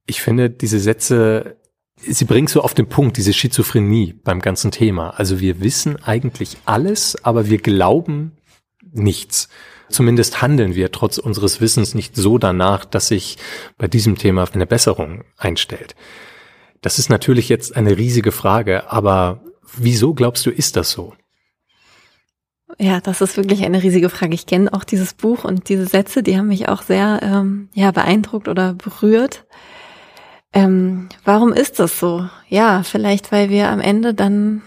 ich 0.10 0.22
finde 0.22 0.50
diese 0.50 0.80
Sätze, 0.80 1.58
sie 1.98 2.26
bringen 2.26 2.48
so 2.48 2.62
auf 2.62 2.74
den 2.74 2.90
Punkt, 2.90 3.18
diese 3.18 3.34
Schizophrenie 3.34 4.14
beim 4.24 4.42
ganzen 4.42 4.72
Thema. 4.72 5.12
Also 5.12 5.40
wir 5.40 5.62
wissen 5.62 6.02
eigentlich 6.04 6.58
alles, 6.66 7.24
aber 7.24 7.50
wir 7.50 7.60
glauben 7.60 8.34
nichts. 8.92 9.50
Zumindest 9.90 10.42
handeln 10.42 10.76
wir 10.76 10.92
trotz 10.92 11.18
unseres 11.18 11.62
Wissens 11.62 11.96
nicht 11.96 12.16
so 12.16 12.38
danach, 12.38 12.86
dass 12.86 13.08
sich 13.08 13.38
bei 13.78 13.88
diesem 13.88 14.18
Thema 14.18 14.48
eine 14.54 14.68
Besserung 14.68 15.24
einstellt. 15.38 15.96
Das 16.82 17.00
ist 17.00 17.10
natürlich 17.10 17.50
jetzt 17.50 17.76
eine 17.76 17.98
riesige 17.98 18.32
Frage, 18.32 18.92
aber 18.92 19.42
wieso 19.78 20.14
glaubst 20.14 20.46
du, 20.46 20.52
ist 20.52 20.76
das 20.76 20.92
so? 20.92 21.14
Ja, 22.78 23.02
das 23.02 23.22
ist 23.22 23.36
wirklich 23.36 23.64
eine 23.64 23.82
riesige 23.82 24.10
Frage. 24.10 24.36
Ich 24.36 24.46
kenne 24.46 24.72
auch 24.74 24.84
dieses 24.84 25.14
Buch 25.14 25.44
und 25.44 25.70
diese 25.70 25.86
Sätze, 25.86 26.24
die 26.24 26.38
haben 26.38 26.48
mich 26.48 26.70
auch 26.70 26.84
sehr 26.84 27.20
ähm, 27.24 27.70
ja, 27.74 27.92
beeindruckt 27.92 28.48
oder 28.48 28.74
berührt. 28.74 29.46
Ähm, 30.54 31.10
warum 31.24 31.54
ist 31.54 31.80
das 31.80 32.00
so? 32.00 32.28
Ja, 32.48 32.84
vielleicht 32.84 33.32
weil 33.32 33.50
wir 33.50 33.70
am 33.70 33.80
Ende 33.80 34.14
dann 34.14 34.62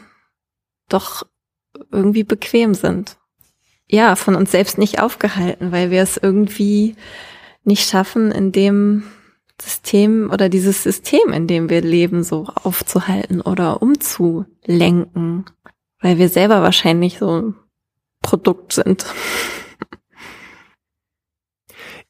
doch 0.88 1.24
irgendwie 1.90 2.24
bequem 2.24 2.74
sind. 2.74 3.16
Ja, 3.88 4.16
von 4.16 4.36
uns 4.36 4.52
selbst 4.52 4.78
nicht 4.78 5.00
aufgehalten, 5.00 5.72
weil 5.72 5.90
wir 5.90 6.02
es 6.02 6.16
irgendwie 6.16 6.96
nicht 7.64 7.88
schaffen, 7.88 8.30
in 8.30 8.52
dem 8.52 9.04
System 9.60 10.30
oder 10.32 10.48
dieses 10.48 10.82
System, 10.82 11.32
in 11.32 11.46
dem 11.46 11.68
wir 11.68 11.82
leben, 11.82 12.24
so 12.24 12.46
aufzuhalten 12.62 13.40
oder 13.40 13.82
umzulenken, 13.82 15.44
weil 16.00 16.18
wir 16.18 16.28
selber 16.28 16.62
wahrscheinlich 16.62 17.18
so 17.18 17.40
ein 17.40 17.54
Produkt 18.22 18.72
sind. 18.72 19.04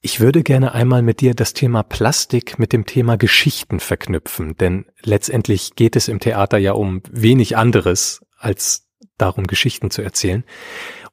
Ich 0.05 0.19
würde 0.19 0.43
gerne 0.43 0.73
einmal 0.73 1.01
mit 1.01 1.21
dir 1.21 1.33
das 1.33 1.55
Thema 1.55 1.85
Plastik 1.85 2.59
mit 2.59 2.73
dem 2.73 2.87
Thema 2.87 3.17
Geschichten 3.17 3.79
verknüpfen, 3.79 4.57
denn 4.57 4.87
letztendlich 5.05 5.77
geht 5.77 5.95
es 5.95 6.09
im 6.09 6.19
Theater 6.19 6.59
ja 6.59 6.73
um 6.73 7.03
wenig 7.09 7.57
anderes 7.57 8.21
als 8.37 8.89
darum, 9.17 9.47
Geschichten 9.47 9.93
zu 9.93 10.03
erzählen. 10.03 10.43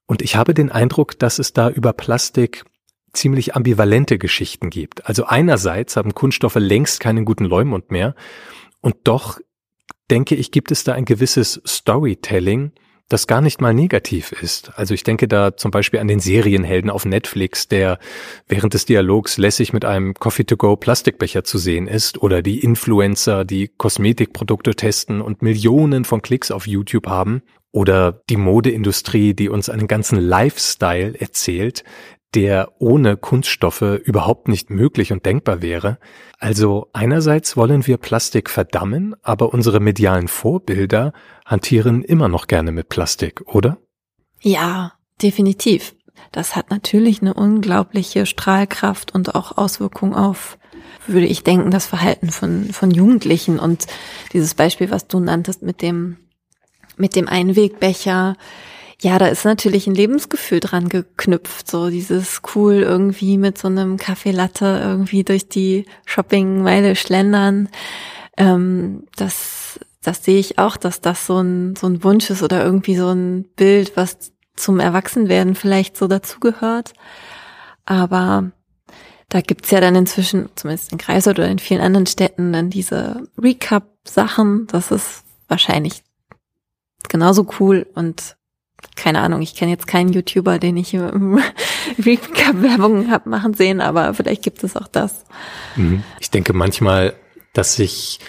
Und 0.07 0.23
ich 0.23 0.35
habe 0.35 0.55
den 0.55 0.71
Eindruck, 0.71 1.19
dass 1.19 1.37
es 1.37 1.53
da 1.53 1.69
über 1.69 1.93
Plastik 1.93 2.65
ziemlich 3.13 3.55
ambivalente 3.55 4.17
Geschichten 4.17 4.71
gibt. 4.71 5.05
Also 5.05 5.25
einerseits 5.25 5.95
haben 5.95 6.15
Kunststoffe 6.15 6.55
längst 6.55 6.99
keinen 6.99 7.25
guten 7.25 7.45
Leumund 7.45 7.91
mehr 7.91 8.15
und 8.81 8.95
doch 9.03 9.39
denke 10.09 10.33
ich, 10.33 10.49
gibt 10.49 10.71
es 10.71 10.83
da 10.83 10.93
ein 10.93 11.05
gewisses 11.05 11.61
Storytelling, 11.63 12.71
das 13.09 13.27
gar 13.27 13.41
nicht 13.41 13.59
mal 13.59 13.73
negativ 13.73 14.31
ist. 14.31 14.71
Also 14.75 14.93
ich 14.93 15.03
denke 15.03 15.27
da 15.27 15.57
zum 15.57 15.71
Beispiel 15.71 15.99
an 15.99 16.07
den 16.07 16.19
Serienhelden 16.19 16.89
auf 16.89 17.05
Netflix, 17.05 17.67
der 17.67 17.99
während 18.47 18.75
des 18.75 18.85
Dialogs 18.85 19.37
lässig 19.37 19.73
mit 19.73 19.83
einem 19.83 20.13
Coffee-to-go 20.13 20.75
Plastikbecher 20.75 21.43
zu 21.43 21.57
sehen 21.57 21.87
ist, 21.87 22.21
oder 22.21 22.41
die 22.41 22.59
Influencer, 22.59 23.45
die 23.45 23.67
Kosmetikprodukte 23.67 24.75
testen 24.75 25.21
und 25.21 25.41
Millionen 25.41 26.05
von 26.05 26.21
Klicks 26.21 26.51
auf 26.51 26.67
YouTube 26.67 27.07
haben, 27.07 27.41
oder 27.71 28.23
die 28.29 28.37
Modeindustrie, 28.37 29.33
die 29.33 29.49
uns 29.49 29.69
einen 29.69 29.87
ganzen 29.87 30.19
Lifestyle 30.19 31.19
erzählt, 31.19 31.83
der 32.35 32.73
ohne 32.79 33.17
Kunststoffe 33.17 33.81
überhaupt 33.81 34.47
nicht 34.47 34.69
möglich 34.69 35.11
und 35.11 35.25
denkbar 35.25 35.61
wäre. 35.61 35.97
Also 36.37 36.89
einerseits 36.93 37.57
wollen 37.57 37.87
wir 37.87 37.97
Plastik 37.97 38.49
verdammen, 38.49 39.15
aber 39.23 39.53
unsere 39.53 39.79
medialen 39.79 40.27
Vorbilder 40.27 41.13
hantieren 41.45 42.03
immer 42.03 42.27
noch 42.27 42.47
gerne 42.47 42.71
mit 42.71 42.89
Plastik, 42.89 43.41
oder? 43.47 43.77
Ja, 44.41 44.93
definitiv. 45.21 45.95
Das 46.31 46.55
hat 46.55 46.69
natürlich 46.69 47.21
eine 47.21 47.33
unglaubliche 47.33 48.25
Strahlkraft 48.25 49.13
und 49.13 49.33
auch 49.35 49.57
Auswirkungen 49.57 50.13
auf, 50.13 50.57
würde 51.07 51.25
ich 51.25 51.43
denken, 51.43 51.71
das 51.71 51.87
Verhalten 51.87 52.29
von, 52.29 52.65
von 52.71 52.91
Jugendlichen 52.91 53.57
und 53.57 53.87
dieses 54.33 54.53
Beispiel, 54.53 54.91
was 54.91 55.07
du 55.07 55.19
nanntest 55.19 55.63
mit 55.63 55.81
dem, 55.81 56.17
mit 56.97 57.15
dem 57.15 57.27
Einwegbecher, 57.27 58.35
ja, 59.01 59.17
da 59.17 59.27
ist 59.27 59.45
natürlich 59.45 59.87
ein 59.87 59.95
Lebensgefühl 59.95 60.59
dran 60.59 60.89
geknüpft, 60.89 61.71
so 61.71 61.89
dieses 61.89 62.41
cool 62.53 62.75
irgendwie 62.75 63.37
mit 63.37 63.57
so 63.57 63.67
einem 63.69 63.97
Kaffeelatte 63.97 64.81
irgendwie 64.83 65.23
durch 65.23 65.47
die 65.47 65.85
Shoppingmeile 66.05 66.95
schlendern. 66.97 67.69
Ähm, 68.37 69.03
das, 69.15 69.79
das 70.01 70.25
sehe 70.25 70.39
ich 70.39 70.59
auch, 70.59 70.75
dass 70.75 70.99
das 70.99 71.25
so 71.25 71.39
ein, 71.39 71.75
so 71.77 71.87
ein 71.87 72.03
Wunsch 72.03 72.29
ist 72.29 72.43
oder 72.43 72.63
irgendwie 72.63 72.97
so 72.97 73.09
ein 73.09 73.45
Bild, 73.55 73.95
was 73.95 74.33
zum 74.57 74.81
Erwachsenwerden 74.81 75.55
vielleicht 75.55 75.95
so 75.95 76.07
dazugehört. 76.07 76.91
Aber 77.85 78.51
da 79.29 79.39
gibt's 79.39 79.71
ja 79.71 79.79
dann 79.79 79.95
inzwischen, 79.95 80.49
zumindest 80.55 80.91
in 80.91 80.97
Greifswald 80.97 81.39
oder 81.39 81.47
in 81.47 81.59
vielen 81.59 81.81
anderen 81.81 82.05
Städten, 82.05 82.51
dann 82.51 82.69
diese 82.69 83.29
Recap-Sachen. 83.37 84.67
Das 84.67 84.91
ist 84.91 85.23
wahrscheinlich 85.47 86.03
genauso 87.07 87.47
cool 87.59 87.87
und 87.95 88.35
keine 88.95 89.21
Ahnung, 89.21 89.41
ich 89.41 89.55
kenne 89.55 89.71
jetzt 89.71 89.87
keinen 89.87 90.13
YouTuber, 90.13 90.59
den 90.59 90.77
ich 90.77 90.95
Recap-Werbung 92.05 93.09
habe 93.09 93.29
machen 93.29 93.53
sehen, 93.53 93.81
aber 93.81 94.13
vielleicht 94.13 94.43
gibt 94.43 94.63
es 94.63 94.75
auch 94.75 94.87
das. 94.87 95.25
Mhm. 95.75 96.03
Ich 96.19 96.29
denke 96.31 96.53
manchmal, 96.53 97.13
dass 97.53 97.75
sich 97.75 98.19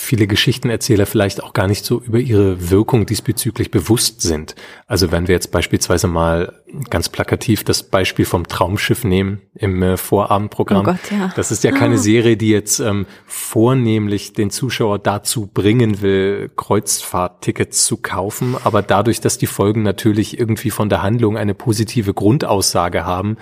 viele 0.00 0.26
Geschichtenerzähler 0.26 1.06
vielleicht 1.06 1.42
auch 1.42 1.52
gar 1.52 1.66
nicht 1.66 1.84
so 1.84 2.00
über 2.00 2.18
ihre 2.18 2.70
Wirkung 2.70 3.06
diesbezüglich 3.06 3.70
bewusst 3.70 4.22
sind. 4.22 4.54
Also 4.86 5.12
wenn 5.12 5.28
wir 5.28 5.34
jetzt 5.34 5.50
beispielsweise 5.50 6.06
mal 6.06 6.60
ganz 6.88 7.08
plakativ 7.08 7.64
das 7.64 7.82
Beispiel 7.82 8.24
vom 8.24 8.46
Traumschiff 8.46 9.04
nehmen 9.04 9.42
im 9.54 9.82
äh, 9.82 9.96
Vorabendprogramm. 9.96 10.80
Oh 10.80 10.90
Gott, 10.90 11.10
ja. 11.10 11.32
Das 11.36 11.50
ist 11.50 11.64
ja 11.64 11.72
keine 11.72 11.96
oh. 11.96 11.98
Serie, 11.98 12.36
die 12.36 12.50
jetzt 12.50 12.80
ähm, 12.80 13.06
vornehmlich 13.26 14.32
den 14.32 14.50
Zuschauer 14.50 14.98
dazu 14.98 15.46
bringen 15.46 16.00
will, 16.00 16.50
Kreuzfahrttickets 16.56 17.84
zu 17.84 17.98
kaufen. 17.98 18.56
Aber 18.64 18.82
dadurch, 18.82 19.20
dass 19.20 19.38
die 19.38 19.46
Folgen 19.46 19.82
natürlich 19.82 20.38
irgendwie 20.38 20.70
von 20.70 20.88
der 20.88 21.02
Handlung 21.02 21.36
eine 21.36 21.54
positive 21.54 22.14
Grundaussage 22.14 23.04
haben, 23.04 23.36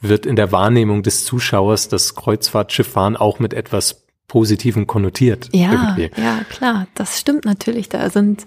wird 0.00 0.26
in 0.26 0.36
der 0.36 0.50
Wahrnehmung 0.50 1.02
des 1.02 1.24
Zuschauers 1.24 1.88
das 1.88 2.14
Kreuzfahrtschifffahren 2.16 3.16
auch 3.16 3.38
mit 3.38 3.54
etwas 3.54 4.01
Positiven 4.32 4.86
konnotiert. 4.86 5.50
Ja, 5.52 5.94
irgendwie. 5.94 6.10
ja, 6.18 6.40
klar, 6.48 6.86
das 6.94 7.20
stimmt 7.20 7.44
natürlich. 7.44 7.90
Da 7.90 8.08
sind, 8.08 8.46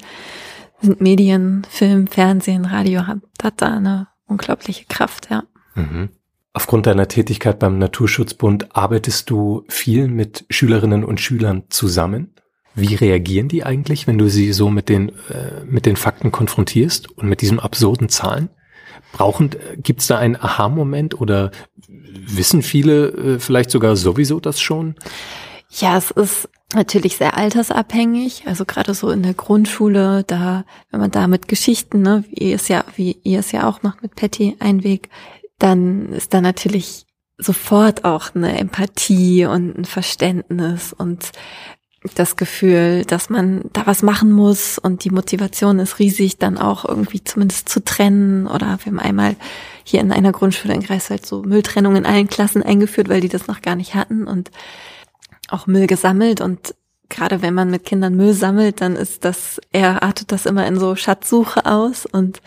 sind 0.81 0.99
Medien, 0.99 1.61
Film, 1.69 2.07
Fernsehen, 2.07 2.65
Radio, 2.65 3.05
hat, 3.05 3.19
hat 3.39 3.61
da 3.61 3.75
eine 3.75 4.07
unglaubliche 4.25 4.85
Kraft, 4.85 5.29
ja. 5.29 5.43
Mhm. 5.75 6.09
Aufgrund 6.53 6.87
deiner 6.87 7.07
Tätigkeit 7.07 7.59
beim 7.59 7.77
Naturschutzbund 7.77 8.75
arbeitest 8.75 9.29
du 9.29 9.63
viel 9.67 10.07
mit 10.07 10.45
Schülerinnen 10.49 11.03
und 11.03 11.21
Schülern 11.21 11.65
zusammen? 11.69 12.33
Wie 12.73 12.95
reagieren 12.95 13.47
die 13.47 13.63
eigentlich, 13.63 14.07
wenn 14.07 14.17
du 14.17 14.27
sie 14.27 14.53
so 14.53 14.71
mit 14.71 14.89
den, 14.89 15.09
äh, 15.09 15.65
mit 15.67 15.85
den 15.85 15.97
Fakten 15.97 16.31
konfrontierst 16.31 17.11
und 17.11 17.29
mit 17.29 17.41
diesen 17.41 17.59
absurden 17.59 18.09
Zahlen? 18.09 18.49
Brauchen, 19.13 19.51
gibt 19.77 20.01
es 20.01 20.07
da 20.07 20.17
einen 20.17 20.35
Aha-Moment 20.35 21.21
oder 21.21 21.51
wissen 21.87 22.63
viele 22.63 23.09
äh, 23.09 23.39
vielleicht 23.39 23.69
sogar 23.69 23.95
sowieso 23.95 24.39
das 24.39 24.59
schon? 24.59 24.95
Ja, 25.69 25.97
es 25.97 26.11
ist 26.11 26.49
natürlich 26.73 27.17
sehr 27.17 27.37
altersabhängig. 27.37 28.43
Also 28.45 28.65
gerade 28.65 28.93
so 28.93 29.09
in 29.09 29.23
der 29.23 29.33
Grundschule, 29.33 30.23
da, 30.25 30.65
wenn 30.91 30.99
man 30.99 31.11
da 31.11 31.27
mit 31.27 31.47
Geschichten, 31.47 32.01
ne, 32.01 32.23
wie 32.29 32.49
ihr 32.49 32.55
es 32.55 32.67
ja, 32.67 32.83
wie 32.95 33.17
ihr 33.23 33.39
es 33.39 33.51
ja 33.51 33.67
auch 33.67 33.83
macht 33.83 34.01
mit 34.01 34.15
Patty 34.15 34.55
Einweg, 34.59 35.09
dann 35.59 36.11
ist 36.13 36.33
da 36.33 36.41
natürlich 36.41 37.05
sofort 37.37 38.05
auch 38.05 38.33
eine 38.33 38.57
Empathie 38.57 39.45
und 39.45 39.77
ein 39.77 39.85
Verständnis 39.85 40.93
und 40.93 41.31
das 42.13 42.35
Gefühl, 42.35 43.03
dass 43.05 43.29
man 43.29 43.63
da 43.73 43.87
was 43.87 44.03
machen 44.03 44.31
muss 44.31 44.77
und 44.77 45.03
die 45.03 45.09
Motivation 45.09 45.79
ist 45.79 45.97
riesig, 45.97 46.37
dann 46.37 46.57
auch 46.57 46.85
irgendwie 46.85 47.23
zumindest 47.23 47.67
zu 47.67 47.83
trennen. 47.83 48.45
Oder 48.45 48.77
wir 48.83 48.91
haben 48.91 48.99
einmal 48.99 49.35
hier 49.83 50.01
in 50.01 50.11
einer 50.11 50.31
Grundschule 50.31 50.75
in 50.75 50.81
Greifswald 50.81 51.25
so 51.25 51.41
Mülltrennung 51.41 51.95
in 51.95 52.05
allen 52.05 52.27
Klassen 52.27 52.61
eingeführt, 52.61 53.09
weil 53.09 53.21
die 53.21 53.29
das 53.29 53.47
noch 53.47 53.61
gar 53.61 53.75
nicht 53.75 53.95
hatten 53.95 54.27
und 54.27 54.51
auch 55.49 55.67
Müll 55.67 55.87
gesammelt 55.87 56.41
und 56.41 56.75
gerade 57.09 57.41
wenn 57.41 57.53
man 57.53 57.69
mit 57.69 57.85
Kindern 57.85 58.15
Müll 58.15 58.33
sammelt, 58.33 58.81
dann 58.81 58.95
ist 58.95 59.25
das, 59.25 59.61
er 59.71 60.03
artet 60.03 60.31
das 60.31 60.45
immer 60.45 60.65
in 60.65 60.79
so 60.79 60.95
Schatzsuche 60.95 61.65
aus 61.65 62.05
und 62.05 62.41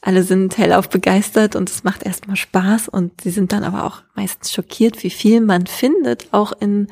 alle 0.00 0.22
sind 0.22 0.56
hellauf 0.56 0.88
begeistert 0.88 1.56
und 1.56 1.68
es 1.68 1.84
macht 1.84 2.04
erstmal 2.04 2.36
Spaß 2.36 2.88
und 2.88 3.20
sie 3.20 3.30
sind 3.30 3.52
dann 3.52 3.64
aber 3.64 3.84
auch 3.84 4.02
meistens 4.14 4.52
schockiert, 4.52 5.02
wie 5.02 5.10
viel 5.10 5.40
man 5.40 5.66
findet, 5.66 6.32
auch 6.32 6.52
in 6.52 6.88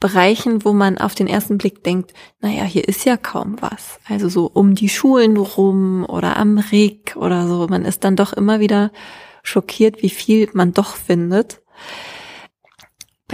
Bereichen, 0.00 0.64
wo 0.64 0.72
man 0.72 0.98
auf 0.98 1.14
den 1.14 1.26
ersten 1.26 1.56
Blick 1.56 1.82
denkt, 1.82 2.12
naja, 2.40 2.64
hier 2.64 2.86
ist 2.86 3.06
ja 3.06 3.16
kaum 3.16 3.56
was. 3.60 3.98
Also 4.08 4.28
so 4.28 4.50
um 4.52 4.74
die 4.74 4.90
Schulen 4.90 5.36
rum 5.36 6.04
oder 6.04 6.36
am 6.36 6.58
Reg 6.58 7.16
oder 7.16 7.48
so. 7.48 7.66
Man 7.68 7.86
ist 7.86 8.04
dann 8.04 8.14
doch 8.14 8.34
immer 8.34 8.60
wieder 8.60 8.92
schockiert, 9.42 10.02
wie 10.02 10.10
viel 10.10 10.50
man 10.52 10.74
doch 10.74 10.96
findet. 10.96 11.62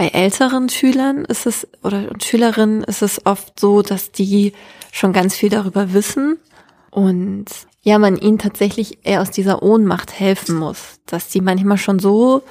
Bei 0.03 0.09
älteren 0.09 0.67
Schülern 0.67 1.23
ist 1.23 1.45
es 1.45 1.65
oder 1.81 2.09
Schülerinnen 2.21 2.83
ist 2.83 3.01
es 3.01 3.25
oft 3.25 3.57
so, 3.57 3.81
dass 3.81 4.11
die 4.11 4.51
schon 4.91 5.13
ganz 5.13 5.33
viel 5.33 5.47
darüber 5.47 5.93
wissen 5.93 6.39
und 6.91 7.45
ja, 7.83 7.97
man 7.99 8.17
ihnen 8.17 8.37
tatsächlich 8.37 9.05
eher 9.05 9.21
aus 9.21 9.31
dieser 9.31 9.63
Ohnmacht 9.63 10.19
helfen 10.19 10.57
muss, 10.57 10.99
dass 11.05 11.29
die 11.29 11.39
manchmal 11.39 11.77
schon 11.77 11.99
so, 11.99 12.43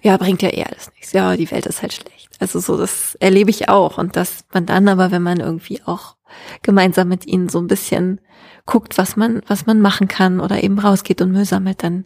ja, 0.00 0.16
bringt 0.16 0.42
ja 0.42 0.50
eh 0.50 0.62
alles 0.62 0.92
nichts. 0.92 1.10
Ja, 1.10 1.36
die 1.36 1.50
Welt 1.50 1.66
ist 1.66 1.82
halt 1.82 1.92
schlecht. 1.92 2.30
Also 2.38 2.60
so, 2.60 2.76
das 2.76 3.16
erlebe 3.16 3.50
ich 3.50 3.68
auch 3.68 3.98
und 3.98 4.14
dass 4.14 4.44
man 4.52 4.64
dann 4.66 4.86
aber, 4.86 5.10
wenn 5.10 5.22
man 5.22 5.40
irgendwie 5.40 5.82
auch 5.84 6.14
gemeinsam 6.62 7.08
mit 7.08 7.26
ihnen 7.26 7.48
so 7.48 7.58
ein 7.58 7.66
bisschen 7.66 8.20
guckt, 8.64 8.96
was 8.96 9.16
man, 9.16 9.42
was 9.48 9.66
man 9.66 9.80
machen 9.80 10.06
kann 10.06 10.38
oder 10.38 10.62
eben 10.62 10.78
rausgeht 10.78 11.20
und 11.20 11.32
Müll 11.32 11.46
sammelt, 11.46 11.82
dann 11.82 12.04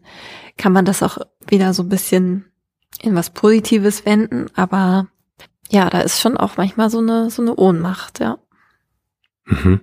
kann 0.56 0.72
man 0.72 0.86
das 0.86 1.02
auch 1.02 1.18
wieder 1.46 1.74
so 1.74 1.82
ein 1.82 1.90
bisschen 1.90 2.46
in 3.02 3.14
was 3.14 3.30
Positives 3.30 4.04
wenden, 4.04 4.46
aber 4.54 5.08
ja, 5.70 5.90
da 5.90 6.00
ist 6.00 6.20
schon 6.20 6.36
auch 6.36 6.56
manchmal 6.56 6.90
so 6.90 6.98
eine, 6.98 7.30
so 7.30 7.42
eine 7.42 7.56
Ohnmacht, 7.56 8.20
ja. 8.20 8.38
Mhm. 9.44 9.80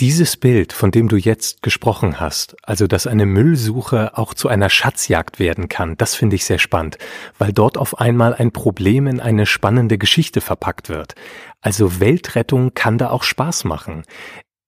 Dieses 0.00 0.36
Bild, 0.36 0.72
von 0.72 0.90
dem 0.90 1.08
du 1.08 1.16
jetzt 1.16 1.62
gesprochen 1.62 2.18
hast, 2.18 2.56
also 2.64 2.88
dass 2.88 3.06
eine 3.06 3.24
Müllsuche 3.24 4.18
auch 4.18 4.34
zu 4.34 4.48
einer 4.48 4.68
Schatzjagd 4.68 5.38
werden 5.38 5.68
kann, 5.68 5.96
das 5.96 6.14
finde 6.14 6.34
ich 6.34 6.44
sehr 6.44 6.58
spannend, 6.58 6.98
weil 7.38 7.52
dort 7.52 7.78
auf 7.78 8.00
einmal 8.00 8.34
ein 8.34 8.50
Problem 8.50 9.06
in 9.06 9.20
eine 9.20 9.46
spannende 9.46 9.98
Geschichte 9.98 10.40
verpackt 10.40 10.88
wird. 10.88 11.14
Also 11.60 12.00
Weltrettung 12.00 12.74
kann 12.74 12.98
da 12.98 13.10
auch 13.10 13.22
Spaß 13.22 13.64
machen. 13.64 14.02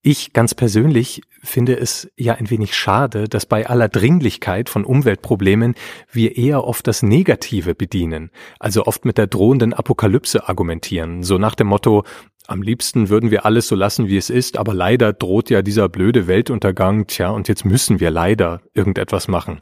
Ich 0.07 0.35
ganz 0.35 0.55
persönlich 0.55 1.23
finde 1.43 1.79
es 1.79 2.11
ja 2.15 2.35
ein 2.35 2.51
wenig 2.51 2.77
schade, 2.77 3.27
dass 3.27 3.47
bei 3.47 3.67
aller 3.67 3.89
Dringlichkeit 3.89 4.69
von 4.69 4.85
Umweltproblemen 4.85 5.75
wir 6.13 6.37
eher 6.37 6.65
oft 6.65 6.87
das 6.87 7.03
Negative 7.03 7.75
bedienen, 7.75 8.31
also 8.61 8.85
oft 8.85 9.07
mit 9.07 9.17
der 9.17 9.29
drohenden 9.29 9.73
Apokalypse 9.73 10.47
argumentieren, 10.47 11.23
so 11.23 11.39
nach 11.39 11.55
dem 11.55 11.69
Motto, 11.69 12.05
am 12.47 12.61
liebsten 12.61 13.09
würden 13.09 13.31
wir 13.31 13.47
alles 13.47 13.67
so 13.67 13.77
lassen, 13.77 14.07
wie 14.07 14.19
es 14.19 14.29
ist, 14.29 14.59
aber 14.59 14.75
leider 14.75 15.15
droht 15.15 15.49
ja 15.49 15.63
dieser 15.63 15.89
blöde 15.89 16.27
Weltuntergang, 16.27 17.07
tja, 17.07 17.31
und 17.31 17.49
jetzt 17.49 17.65
müssen 17.65 17.99
wir 17.99 18.11
leider 18.11 18.61
irgendetwas 18.75 19.27
machen. 19.27 19.61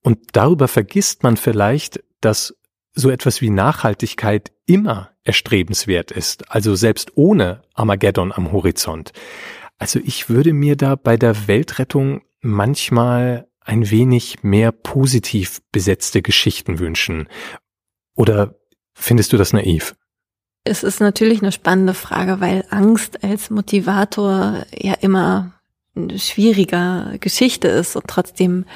Und 0.00 0.20
darüber 0.32 0.68
vergisst 0.68 1.22
man 1.22 1.36
vielleicht, 1.36 2.02
dass 2.22 2.56
so 2.94 3.10
etwas 3.10 3.42
wie 3.42 3.50
Nachhaltigkeit 3.50 4.52
immer 4.64 5.10
erstrebenswert 5.22 6.10
ist, 6.10 6.50
also 6.50 6.76
selbst 6.76 7.12
ohne 7.14 7.60
Armageddon 7.74 8.32
am 8.32 8.52
Horizont. 8.52 9.12
Also 9.82 9.98
ich 10.04 10.28
würde 10.28 10.52
mir 10.52 10.76
da 10.76 10.94
bei 10.94 11.16
der 11.16 11.48
Weltrettung 11.48 12.22
manchmal 12.40 13.48
ein 13.58 13.90
wenig 13.90 14.44
mehr 14.44 14.70
positiv 14.70 15.60
besetzte 15.72 16.22
Geschichten 16.22 16.78
wünschen. 16.78 17.28
Oder 18.14 18.54
findest 18.94 19.32
du 19.32 19.38
das 19.38 19.52
naiv? 19.52 19.96
Es 20.62 20.84
ist 20.84 21.00
natürlich 21.00 21.42
eine 21.42 21.50
spannende 21.50 21.94
Frage, 21.94 22.40
weil 22.40 22.64
Angst 22.70 23.24
als 23.24 23.50
Motivator 23.50 24.64
ja 24.72 24.94
immer 25.00 25.54
eine 25.96 26.16
schwieriger 26.20 27.16
Geschichte 27.18 27.66
ist 27.66 27.96
und 27.96 28.06
trotzdem 28.06 28.66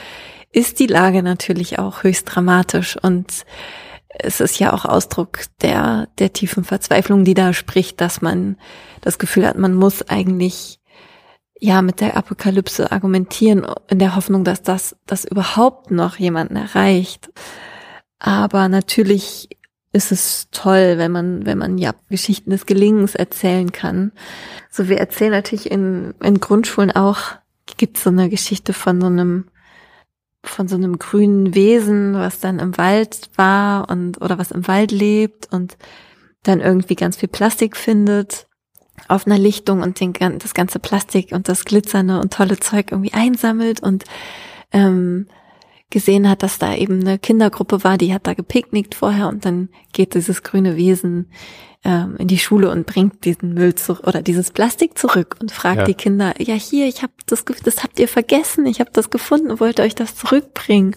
ist 0.51 0.81
die 0.81 0.89
Lage 0.89 1.23
natürlich 1.23 1.79
auch 1.79 2.03
höchst 2.03 2.35
dramatisch 2.35 2.97
und 3.01 3.45
es 4.09 4.41
ist 4.41 4.59
ja 4.59 4.73
auch 4.73 4.85
Ausdruck 4.85 5.45
der, 5.63 6.09
der 6.19 6.33
tiefen 6.33 6.65
Verzweiflung, 6.65 7.25
die 7.25 7.35
da 7.35 7.53
spricht, 7.53 8.01
dass 8.01 8.23
man 8.23 8.57
das 9.03 9.21
Gefühl 9.21 9.47
hat, 9.47 9.57
man 9.57 9.75
muss 9.75 10.03
eigentlich 10.09 10.81
ja 11.59 11.83
mit 11.83 12.01
der 12.01 12.17
Apokalypse 12.17 12.93
argumentieren 12.93 13.67
in 13.89 13.99
der 13.99 14.17
Hoffnung, 14.17 14.45
dass 14.45 14.63
das, 14.63 14.97
das 15.07 15.25
überhaupt 15.25 15.91
noch 15.91 16.17
jemanden 16.17 16.57
erreicht. 16.57 17.31
Aber 18.19 18.69
natürlich 18.69 19.49
ist 19.93 20.13
es 20.13 20.49
toll, 20.51 20.99
wenn 20.99 21.13
man, 21.13 21.47
wenn 21.47 21.59
man 21.59 21.79
ja 21.79 21.95
Geschichten 22.11 22.51
des 22.51 22.67
Gelingens 22.67 23.15
erzählen 23.15 23.73
kann. 23.73 24.13
So, 24.71 24.89
wir 24.89 24.99
erzählen 24.99 25.33
natürlich 25.33 25.71
in, 25.71 26.15
in 26.23 26.41
Grundschulen 26.41 26.91
auch, 26.91 27.21
gibt 27.79 27.97
es 27.97 28.05
so 28.05 28.11
eine 28.11 28.29
Geschichte 28.29 28.73
von 28.73 29.01
so 29.01 29.07
einem, 29.07 29.47
von 30.45 30.69
so 30.69 30.77
einem 30.77 30.99
grünen 30.99 31.55
Wesen, 31.55 32.15
was 32.15 32.41
dann 32.41 32.59
im 32.59 32.77
Wald 32.77 33.31
war 33.37 33.89
und, 33.89 34.21
oder 34.21 34.39
was 34.39 34.51
im 34.51 34.69
Wald 34.69 34.93
lebt 34.93 35.53
und 35.53 35.79
dann 36.43 36.61
irgendwie 36.61 36.95
ganz 36.95 37.17
viel 37.17 37.29
Plastik 37.29 37.77
findet 37.77 38.47
auf 39.09 39.27
einer 39.27 39.39
Lichtung 39.39 39.83
und 39.83 40.01
den, 40.01 40.13
das 40.13 40.55
ganze 40.55 40.79
Plastik 40.79 41.33
und 41.33 41.49
das 41.49 41.65
glitzernde 41.65 42.21
und 42.21 42.33
tolle 42.33 42.59
Zeug 42.59 42.93
irgendwie 42.93 43.13
einsammelt 43.13 43.81
und 43.83 44.05
ähm, 44.73 45.27
gesehen 45.91 46.29
hat, 46.29 46.43
dass 46.43 46.59
da 46.59 46.75
eben 46.75 47.01
eine 47.01 47.19
Kindergruppe 47.19 47.85
war, 47.85 47.97
die 47.97 48.13
hat 48.13 48.27
da 48.27 48.35
gepicknickt 48.35 48.95
vorher 48.95 49.29
und 49.29 49.45
dann 49.45 49.69
geht 49.93 50.15
dieses 50.15 50.43
grüne 50.43 50.77
Wesen 50.77 51.31
ähm, 51.85 52.17
in 52.19 52.27
die 52.27 52.39
Schule 52.39 52.71
und 52.71 52.87
bringt 52.87 53.25
diesen 53.25 53.55
Müll 53.55 53.77
zurück 53.77 54.07
oder 54.07 54.21
dieses 54.21 54.51
Plastik 54.51 54.99
zurück 54.99 55.37
und 55.41 55.53
fragt 55.53 55.79
ja. 55.79 55.85
die 55.85 55.95
Kinder, 55.95 56.35
ja 56.41 56.55
hier, 56.55 56.87
ich 56.89 57.03
habe 57.03 57.13
das, 57.27 57.45
das 57.45 57.85
habt 57.85 58.01
ihr 58.01 58.09
vergessen, 58.09 58.67
ich 58.67 58.81
habe 58.81 58.91
das 58.93 59.11
gefunden, 59.11 59.61
wollt 59.61 59.79
ihr 59.79 59.85
euch 59.85 59.95
das 59.95 60.17
zurückbringen? 60.17 60.97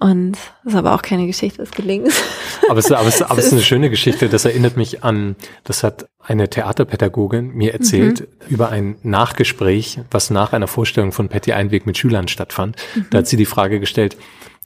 Und 0.00 0.32
das 0.64 0.72
ist 0.72 0.78
aber 0.78 0.94
auch 0.94 1.02
keine 1.02 1.26
Geschichte 1.26 1.58
des 1.58 1.70
Gelingens. 1.70 2.20
Aber 2.68 2.78
es, 2.78 2.90
aber, 2.90 3.06
es, 3.06 3.20
aber 3.20 3.38
es 3.38 3.46
ist 3.46 3.52
eine 3.52 3.62
schöne 3.62 3.90
Geschichte. 3.90 4.30
Das 4.30 4.46
erinnert 4.46 4.78
mich 4.78 5.04
an, 5.04 5.36
das 5.64 5.82
hat 5.82 6.08
eine 6.18 6.48
Theaterpädagogin 6.48 7.54
mir 7.54 7.74
erzählt 7.74 8.20
mhm. 8.20 8.26
über 8.48 8.70
ein 8.70 8.96
Nachgespräch, 9.02 10.00
was 10.10 10.30
nach 10.30 10.54
einer 10.54 10.66
Vorstellung 10.66 11.12
von 11.12 11.28
Patty 11.28 11.52
Einweg 11.52 11.84
mit 11.84 11.98
Schülern 11.98 12.26
stattfand. 12.26 12.76
Mhm. 12.94 13.06
Da 13.10 13.18
hat 13.18 13.26
sie 13.26 13.36
die 13.36 13.44
Frage 13.44 13.80
gestellt, 13.80 14.16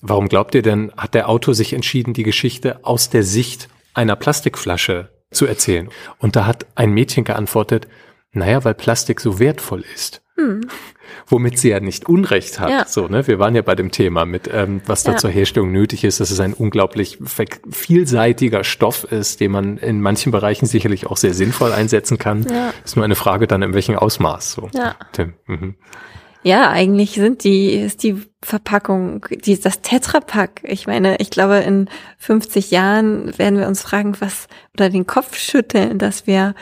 warum 0.01 0.29
glaubt 0.29 0.55
ihr 0.55 0.62
denn, 0.62 0.93
hat 0.97 1.14
der 1.14 1.29
Autor 1.29 1.55
sich 1.55 1.73
entschieden, 1.73 2.14
die 2.14 2.23
Geschichte 2.23 2.85
aus 2.85 3.11
der 3.11 3.25
Sicht 3.25 3.69
einer 3.95 4.14
Plastikflasche 4.14 5.11
zu 5.33 5.47
erzählen? 5.47 5.88
Und 6.19 6.37
da 6.37 6.47
hat 6.47 6.67
ein 6.77 6.93
Mädchen 6.93 7.25
geantwortet, 7.25 7.88
naja, 8.31 8.62
weil 8.62 8.75
Plastik 8.75 9.21
so 9.21 9.41
wertvoll 9.41 9.85
ist. 9.93 10.23
Hm. 10.38 10.61
Womit 11.27 11.59
sie 11.59 11.70
ja 11.70 11.81
nicht 11.81 12.09
Unrecht 12.09 12.61
hat. 12.61 12.70
Ja. 12.70 12.85
So, 12.87 13.09
ne? 13.09 13.27
Wir 13.27 13.38
waren 13.38 13.55
ja 13.55 13.62
bei 13.62 13.74
dem 13.74 13.90
Thema 13.90 14.24
mit, 14.24 14.48
ähm, 14.53 14.81
was 14.87 15.03
da 15.03 15.12
ja. 15.12 15.18
zur 15.18 15.31
Herstellung 15.31 15.72
nötig 15.72 16.05
ist, 16.05 16.20
dass 16.20 16.31
es 16.31 16.38
ein 16.38 16.55
unglaublich 16.55 17.18
vielseitiger 17.70 18.62
Stoff 18.62 19.05
ist, 19.11 19.40
den 19.40 19.51
man 19.51 19.79
in 19.79 20.01
manchen 20.01 20.31
Bereichen 20.31 20.66
sicherlich 20.66 21.07
auch 21.07 21.16
sehr 21.16 21.35
sinnvoll 21.35 21.72
einsetzen 21.72 22.18
kann. 22.18 22.46
Ja. 22.48 22.72
Ist 22.85 22.96
nur 22.96 23.05
eine 23.05 23.16
Frage 23.16 23.46
dann, 23.46 23.62
in 23.62 23.74
welchem 23.74 23.96
Ausmaß. 23.96 24.53
So. 24.53 24.70
Ja. 24.72 24.94
Tim. 25.12 25.35
Mhm. 25.46 25.74
Ja, 26.44 26.70
eigentlich 26.70 27.12
sind 27.12 27.42
die, 27.42 27.74
ist 27.74 28.05
die 28.05 28.22
Verpackung, 28.42 29.27
die, 29.44 29.61
das 29.61 29.81
Tetrapack. 29.83 30.61
Ich 30.62 30.87
meine, 30.87 31.16
ich 31.16 31.31
glaube, 31.31 31.57
in 31.57 31.90
50 32.18 32.70
Jahren 32.70 33.37
werden 33.38 33.59
wir 33.59 33.66
uns 33.66 33.83
fragen, 33.83 34.14
was, 34.20 34.46
oder 34.74 34.88
den 34.88 35.07
Kopf 35.07 35.37
schütteln, 35.37 35.98
dass 35.98 36.29
wir 36.29 36.55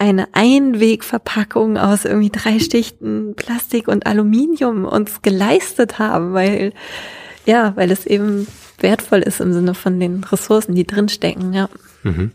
eine 0.00 0.28
Einwegverpackung 0.32 1.76
aus 1.76 2.06
irgendwie 2.06 2.30
drei 2.30 2.58
Stichten 2.58 3.34
Plastik 3.36 3.86
und 3.86 4.06
Aluminium 4.06 4.86
uns 4.86 5.20
geleistet 5.20 5.98
haben, 5.98 6.32
weil, 6.32 6.72
ja, 7.44 7.76
weil 7.76 7.90
es 7.90 8.06
eben 8.06 8.46
wertvoll 8.78 9.18
ist 9.18 9.40
im 9.40 9.52
Sinne 9.52 9.74
von 9.74 10.00
den 10.00 10.24
Ressourcen, 10.24 10.74
die 10.74 10.86
drinstecken, 10.86 11.52
ja. 11.52 11.68
Mhm. 12.02 12.32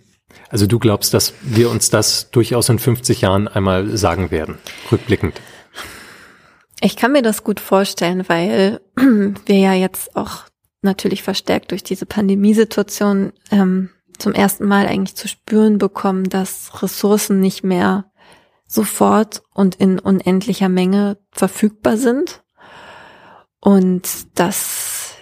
Also 0.50 0.68
du 0.68 0.78
glaubst, 0.78 1.16
dass 1.16 1.34
wir 1.42 1.72
uns 1.72 1.90
das 1.90 2.30
durchaus 2.30 2.70
in 2.70 2.78
50 2.78 3.22
Jahren 3.22 3.48
einmal 3.48 3.98
sagen 3.98 4.30
werden, 4.30 4.60
rückblickend? 4.92 5.42
Ich 6.82 6.96
kann 6.96 7.14
mir 7.14 7.24
das 7.24 7.44
gut 7.44 7.60
vorstellen, 7.60 8.26
weil 8.28 8.80
wir 8.96 9.58
ja 9.58 9.74
jetzt 9.74 10.16
auch 10.16 10.44
natürlich 10.84 11.24
verstärkt 11.24 11.72
durch 11.72 11.84
diese 11.84 12.06
Pandemiesituation 12.06 13.34
ähm, 13.50 13.90
zum 14.18 14.34
ersten 14.34 14.66
Mal 14.66 14.88
eigentlich 14.88 15.16
zu 15.16 15.28
spüren 15.28 15.78
bekommen, 15.78 16.30
dass 16.30 16.82
Ressourcen 16.82 17.40
nicht 17.40 17.64
mehr 17.64 18.12
sofort 18.68 19.44
und 19.54 19.76
in 19.76 20.00
unendlicher 20.00 20.70
Menge 20.70 21.18
verfügbar 21.32 21.98
sind. 21.98 22.44
Und 23.60 24.08
das, 24.36 25.16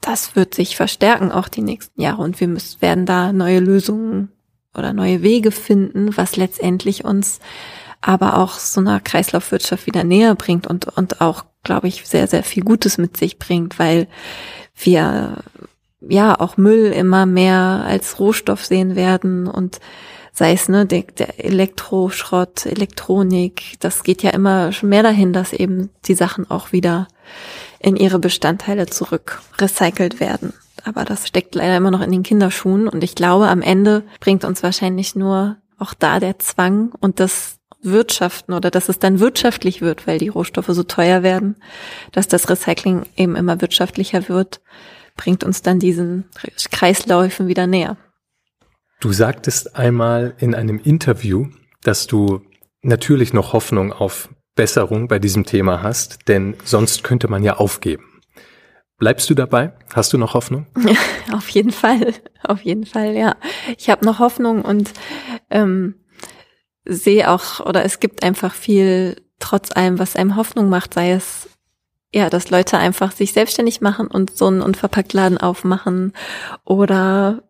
das 0.00 0.36
wird 0.36 0.54
sich 0.54 0.76
verstärken 0.76 1.32
auch 1.32 1.48
die 1.48 1.62
nächsten 1.62 2.00
Jahre. 2.00 2.22
Und 2.22 2.40
wir 2.40 2.48
müssen, 2.48 2.80
werden 2.80 3.06
da 3.06 3.32
neue 3.32 3.60
Lösungen 3.60 4.32
oder 4.74 4.92
neue 4.92 5.22
Wege 5.22 5.50
finden, 5.50 6.16
was 6.16 6.36
letztendlich 6.36 7.04
uns 7.04 7.40
aber 8.00 8.38
auch 8.38 8.54
so 8.54 8.80
einer 8.80 9.00
Kreislaufwirtschaft 9.00 9.86
wieder 9.86 10.04
näher 10.04 10.34
bringt 10.34 10.66
und, 10.66 10.86
und 10.96 11.20
auch, 11.20 11.44
glaube 11.62 11.88
ich, 11.88 12.04
sehr, 12.04 12.26
sehr 12.26 12.42
viel 12.42 12.64
Gutes 12.64 12.98
mit 12.98 13.16
sich 13.16 13.38
bringt, 13.38 13.78
weil 13.78 14.08
wir 14.74 15.36
ja 16.08 16.38
auch 16.38 16.56
Müll 16.56 16.86
immer 16.86 17.26
mehr 17.26 17.84
als 17.86 18.18
Rohstoff 18.18 18.64
sehen 18.64 18.96
werden 18.96 19.46
und 19.46 19.80
sei 20.32 20.52
es 20.52 20.68
ne 20.68 20.86
der, 20.86 21.02
der 21.02 21.44
Elektroschrott, 21.44 22.66
Elektronik, 22.66 23.76
das 23.80 24.02
geht 24.02 24.22
ja 24.22 24.30
immer 24.30 24.70
mehr 24.82 25.02
dahin, 25.02 25.32
dass 25.32 25.52
eben 25.52 25.90
die 26.06 26.14
Sachen 26.14 26.50
auch 26.50 26.72
wieder 26.72 27.06
in 27.78 27.96
ihre 27.96 28.18
Bestandteile 28.18 28.86
zurück 28.86 29.42
recycelt 29.58 30.20
werden. 30.20 30.54
Aber 30.84 31.04
das 31.04 31.28
steckt 31.28 31.54
leider 31.54 31.76
immer 31.76 31.90
noch 31.90 32.00
in 32.00 32.10
den 32.10 32.22
Kinderschuhen 32.22 32.88
und 32.88 33.04
ich 33.04 33.14
glaube, 33.14 33.48
am 33.48 33.62
Ende 33.62 34.02
bringt 34.20 34.44
uns 34.44 34.62
wahrscheinlich 34.62 35.14
nur 35.14 35.56
auch 35.78 35.94
da 35.94 36.18
der 36.18 36.38
Zwang 36.38 36.92
und 37.00 37.20
das 37.20 37.58
Wirtschaften 37.82 38.52
oder 38.52 38.70
dass 38.70 38.88
es 38.88 38.98
dann 38.98 39.20
wirtschaftlich 39.20 39.80
wird, 39.80 40.06
weil 40.06 40.18
die 40.18 40.28
Rohstoffe 40.28 40.68
so 40.68 40.84
teuer 40.84 41.22
werden, 41.22 41.56
dass 42.12 42.28
das 42.28 42.48
Recycling 42.48 43.02
eben 43.16 43.36
immer 43.36 43.60
wirtschaftlicher 43.60 44.28
wird, 44.28 44.60
bringt 45.16 45.44
uns 45.44 45.62
dann 45.62 45.78
diesen 45.78 46.24
Kreisläufen 46.70 47.48
wieder 47.48 47.66
näher. 47.66 47.96
Du 49.00 49.12
sagtest 49.12 49.76
einmal 49.76 50.34
in 50.38 50.54
einem 50.54 50.78
Interview, 50.78 51.48
dass 51.82 52.06
du 52.06 52.42
natürlich 52.82 53.32
noch 53.32 53.52
Hoffnung 53.52 53.92
auf 53.92 54.28
Besserung 54.54 55.08
bei 55.08 55.18
diesem 55.18 55.44
Thema 55.44 55.82
hast, 55.82 56.28
denn 56.28 56.56
sonst 56.64 57.02
könnte 57.02 57.28
man 57.28 57.42
ja 57.42 57.56
aufgeben. 57.56 58.04
Bleibst 58.98 59.28
du 59.30 59.34
dabei? 59.34 59.72
Hast 59.92 60.12
du 60.12 60.18
noch 60.18 60.34
Hoffnung? 60.34 60.66
Auf 61.32 61.48
jeden 61.48 61.72
Fall, 61.72 62.14
auf 62.44 62.60
jeden 62.62 62.86
Fall, 62.86 63.16
ja. 63.16 63.34
Ich 63.76 63.90
habe 63.90 64.04
noch 64.04 64.20
Hoffnung 64.20 64.62
und 64.62 64.92
ähm, 65.50 65.96
sehe 66.84 67.28
auch, 67.30 67.58
oder 67.60 67.84
es 67.84 67.98
gibt 67.98 68.22
einfach 68.22 68.54
viel, 68.54 69.16
trotz 69.40 69.72
allem, 69.72 69.98
was 69.98 70.14
einem 70.14 70.36
Hoffnung 70.36 70.68
macht, 70.68 70.94
sei 70.94 71.12
es 71.12 71.48
ja, 72.12 72.28
dass 72.28 72.50
Leute 72.50 72.78
einfach 72.78 73.12
sich 73.12 73.32
selbstständig 73.32 73.80
machen 73.80 74.06
und 74.06 74.36
so 74.36 74.46
einen 74.46 74.62
Unverpacktladen 74.62 75.38
aufmachen 75.38 76.12
oder 76.64 77.42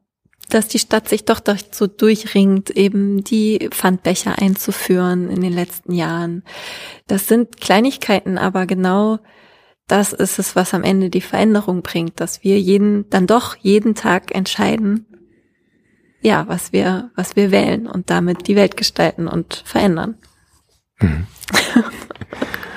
dass 0.49 0.69
die 0.69 0.79
Stadt 0.79 1.09
sich 1.09 1.25
doch 1.25 1.41
dazu 1.41 1.87
durchringt, 1.87 2.71
eben 2.71 3.25
die 3.25 3.69
Pfandbecher 3.71 4.39
einzuführen 4.39 5.31
in 5.31 5.41
den 5.41 5.53
letzten 5.53 5.93
Jahren. 5.93 6.43
Das 7.07 7.27
sind 7.27 7.61
Kleinigkeiten, 7.61 8.39
aber 8.39 8.67
genau 8.67 9.19
das 9.89 10.13
ist 10.13 10.39
es, 10.39 10.55
was 10.55 10.75
am 10.75 10.85
Ende 10.85 11.11
die 11.11 11.21
Veränderung 11.21 11.83
bringt, 11.83 12.21
dass 12.21 12.45
wir 12.45 12.61
jeden, 12.61 13.09
dann 13.11 13.27
doch 13.27 13.57
jeden 13.57 13.95
Tag 13.95 14.35
entscheiden, 14.35 15.07
ja, 16.21 16.47
was 16.49 16.73
wir, 16.73 17.11
was 17.17 17.35
wir 17.35 17.51
wählen 17.51 17.87
und 17.87 18.11
damit 18.11 18.47
die 18.47 18.57
Welt 18.57 18.77
gestalten 18.77 19.27
und 19.27 19.63
verändern. 19.65 20.17
Mhm. 21.01 21.27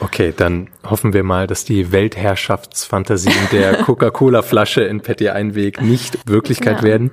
Okay, 0.00 0.32
dann 0.36 0.68
hoffen 0.84 1.12
wir 1.12 1.22
mal, 1.22 1.46
dass 1.46 1.64
die 1.64 1.92
Weltherrschaftsfantasien 1.92 3.48
der 3.52 3.74
Coca-Cola-Flasche 3.84 4.82
in 4.82 5.00
Petty 5.00 5.28
Einweg 5.28 5.80
nicht 5.82 6.18
Wirklichkeit 6.26 6.78
ja. 6.78 6.82
werden. 6.82 7.10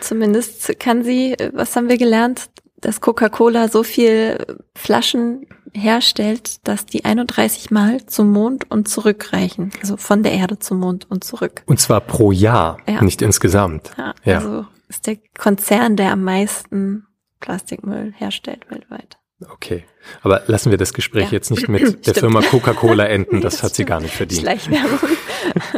Zumindest 0.00 0.78
kann 0.78 1.02
sie, 1.02 1.34
was 1.52 1.74
haben 1.74 1.88
wir 1.88 1.98
gelernt, 1.98 2.50
dass 2.80 3.00
Coca-Cola 3.00 3.68
so 3.68 3.82
viel 3.82 4.38
Flaschen 4.76 5.46
herstellt, 5.72 6.66
dass 6.66 6.86
die 6.86 7.04
31 7.04 7.70
Mal 7.70 8.06
zum 8.06 8.30
Mond 8.32 8.70
und 8.70 8.88
zurückreichen. 8.88 9.72
Also 9.80 9.96
von 9.96 10.22
der 10.22 10.32
Erde 10.32 10.58
zum 10.58 10.78
Mond 10.78 11.10
und 11.10 11.24
zurück. 11.24 11.62
Und 11.66 11.80
zwar 11.80 12.00
pro 12.00 12.32
Jahr, 12.32 12.78
ja. 12.86 13.02
nicht 13.02 13.22
insgesamt. 13.22 13.90
Ja, 13.96 14.14
ja. 14.24 14.38
Also 14.38 14.66
ist 14.88 15.06
der 15.06 15.18
Konzern, 15.36 15.96
der 15.96 16.12
am 16.12 16.22
meisten 16.22 17.06
Plastikmüll 17.40 18.12
herstellt 18.16 18.70
weltweit. 18.70 19.18
Okay, 19.46 19.84
aber 20.22 20.42
lassen 20.48 20.72
wir 20.72 20.78
das 20.78 20.92
Gespräch 20.92 21.26
ja. 21.26 21.32
jetzt 21.32 21.52
nicht 21.52 21.68
mit 21.68 22.06
der 22.08 22.14
Firma 22.14 22.42
Coca-Cola 22.42 23.06
enden, 23.06 23.40
das, 23.40 23.54
das 23.54 23.62
hat 23.62 23.74
sie 23.76 23.84
gar 23.84 24.00
nicht 24.00 24.14
verdient. 24.14 24.42
Schleichwerbung. 24.42 24.98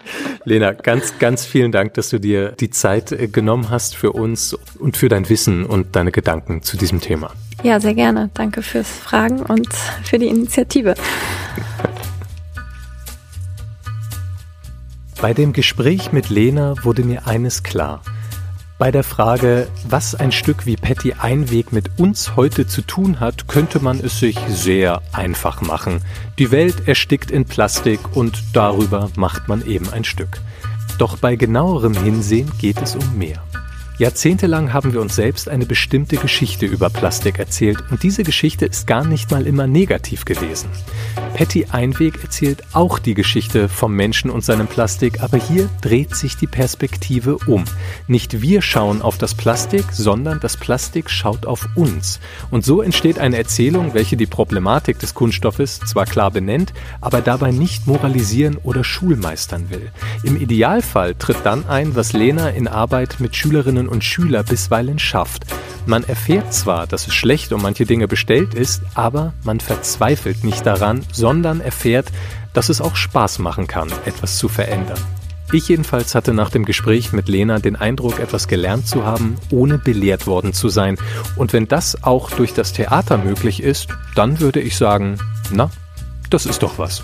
Lena, 0.46 0.74
ganz, 0.74 1.18
ganz 1.18 1.44
vielen 1.44 1.72
Dank, 1.72 1.96
dass 1.96 2.10
du 2.10 2.20
dir 2.20 2.52
die 2.52 2.70
Zeit 2.70 3.12
äh, 3.12 3.28
genommen 3.28 3.72
hast 3.72 3.96
für 3.96 4.12
uns 4.12 4.54
und 4.78 4.98
für 4.98 5.10
dein 5.10 5.30
Wissen 5.30 5.66
und 5.66 5.96
deine 5.96 6.12
Gedanken 6.12 6.62
zu 6.62 6.78
diesem 6.78 7.02
Thema. 7.02 7.32
Ja, 7.64 7.80
sehr 7.80 7.96
gerne. 7.96 8.30
Danke 8.36 8.62
fürs 8.62 8.90
Fragen 8.90 9.42
und 9.42 9.74
für 10.04 10.20
die 10.20 10.28
Initiative. 10.28 10.94
Bei 15.20 15.34
dem 15.34 15.54
Gespräch 15.54 16.12
mit 16.12 16.30
Lena 16.30 16.76
wurde 16.84 17.04
mir 17.04 17.26
eines 17.26 17.64
klar– 17.64 18.04
bei 18.82 18.90
der 18.90 19.04
Frage, 19.04 19.68
was 19.88 20.16
ein 20.16 20.32
Stück 20.32 20.66
wie 20.66 20.76
Patty 20.76 21.14
Einweg 21.14 21.72
mit 21.72 22.00
uns 22.00 22.36
heute 22.36 22.66
zu 22.66 22.82
tun 22.82 23.20
hat, 23.20 23.48
könnte 23.48 23.80
man 23.80 24.00
es 24.00 24.20
sich 24.20 24.40
sehr 24.50 25.04
einfach 25.12 25.62
machen. 25.62 26.02
Die 26.40 26.50
Welt 26.50 26.88
erstickt 26.88 27.30
in 27.30 27.46
Plastik 27.46 28.00
und 28.16 28.42
darüber 28.54 29.12
macht 29.16 29.48
man 29.48 29.64
eben 29.68 29.88
ein 29.94 30.04
Stück. 30.04 30.42
Doch 30.98 31.20
bei 31.20 31.36
genauerem 31.36 31.94
Hinsehen 31.94 32.52
geht 32.58 32.82
es 32.82 32.96
um 32.96 33.20
mehr. 33.20 33.44
Jahrzehntelang 34.02 34.74
haben 34.74 34.94
wir 34.94 35.00
uns 35.00 35.16
selbst 35.16 35.48
eine 35.48 35.68
bestimmte 35.68 36.18
Geschichte 36.18 36.66
über 36.66 36.90
Plastik 36.90 37.38
erzählt 37.38 37.84
und 37.92 38.02
diese 38.02 38.24
Geschichte 38.24 38.66
ist 38.66 38.88
gar 38.88 39.06
nicht 39.06 39.30
mal 39.30 39.46
immer 39.46 39.68
negativ 39.68 40.26
gewesen. 40.26 40.72
Patty 41.36 41.68
Einweg 41.72 42.24
erzählt 42.24 42.64
auch 42.74 42.98
die 42.98 43.14
Geschichte 43.14 43.70
vom 43.70 43.96
Menschen 43.96 44.32
und 44.32 44.44
seinem 44.44 44.66
Plastik, 44.66 45.22
aber 45.22 45.38
hier 45.38 45.70
dreht 45.82 46.16
sich 46.16 46.36
die 46.36 46.48
Perspektive 46.48 47.38
um. 47.46 47.64
Nicht 48.08 48.42
wir 48.42 48.64
schauen 48.64 49.04
auf 49.04 49.20
das 49.20 49.36
Plastik, 49.36 49.86
sondern 49.92 50.40
das 50.40 50.58
Plastik 50.58 51.10
schaut 51.12 51.46
auf 51.46 51.70
uns. 51.76 52.20
Und 52.50 52.66
so 52.66 52.82
entsteht 52.82 53.20
eine 53.20 53.38
Erzählung, 53.38 53.94
welche 53.94 54.18
die 54.18 54.26
Problematik 54.26 54.98
des 54.98 55.14
Kunststoffes 55.14 55.80
zwar 55.80 56.06
klar 56.06 56.32
benennt, 56.32 56.74
aber 57.02 57.22
dabei 57.22 57.52
nicht 57.52 57.86
moralisieren 57.86 58.58
oder 58.64 58.84
schulmeistern 58.84 59.70
will. 59.70 59.92
Im 60.24 60.42
Idealfall 60.42 61.14
tritt 61.16 61.38
dann 61.44 61.68
ein, 61.68 61.96
was 61.96 62.14
Lena 62.14 62.50
in 62.50 62.68
Arbeit 62.68 63.20
mit 63.20 63.36
Schülerinnen 63.36 63.91
und 63.92 64.04
Schülern 64.04 64.46
bisweilen 64.46 64.98
schafft. 64.98 65.46
Man 65.86 66.04
erfährt 66.04 66.54
zwar, 66.54 66.88
dass 66.88 67.08
es 67.08 67.14
schlecht 67.14 67.52
um 67.54 67.62
manche 67.62 67.86
Dinge 67.86 68.08
bestellt 68.08 68.54
ist, 68.54 68.82
aber 68.96 69.34
man 69.44 69.60
verzweifelt 69.60 70.44
nicht 70.44 70.66
daran, 70.66 71.06
sondern 71.12 71.62
erfährt, 71.62 72.08
dass 72.54 72.70
es 72.70 72.82
auch 72.82 72.96
Spaß 72.96 73.40
machen 73.40 73.68
kann, 73.68 73.90
etwas 74.06 74.38
zu 74.38 74.48
verändern. 74.48 75.00
Ich 75.54 75.68
jedenfalls 75.68 76.16
hatte 76.16 76.34
nach 76.34 76.50
dem 76.50 76.64
Gespräch 76.64 77.12
mit 77.12 77.28
Lena 77.28 77.60
den 77.60 77.76
Eindruck, 77.76 78.20
etwas 78.20 78.48
gelernt 78.48 78.88
zu 78.88 79.06
haben, 79.06 79.36
ohne 79.50 79.78
belehrt 79.78 80.26
worden 80.26 80.54
zu 80.54 80.70
sein. 80.70 80.98
Und 81.36 81.52
wenn 81.52 81.68
das 81.68 82.04
auch 82.04 82.32
durch 82.32 82.54
das 82.54 82.72
Theater 82.72 83.18
möglich 83.18 83.62
ist, 83.62 83.90
dann 84.16 84.40
würde 84.40 84.62
ich 84.62 84.78
sagen, 84.78 85.18
na, 85.52 85.70
das 86.30 86.46
ist 86.46 86.64
doch 86.64 86.78
was. 86.78 87.04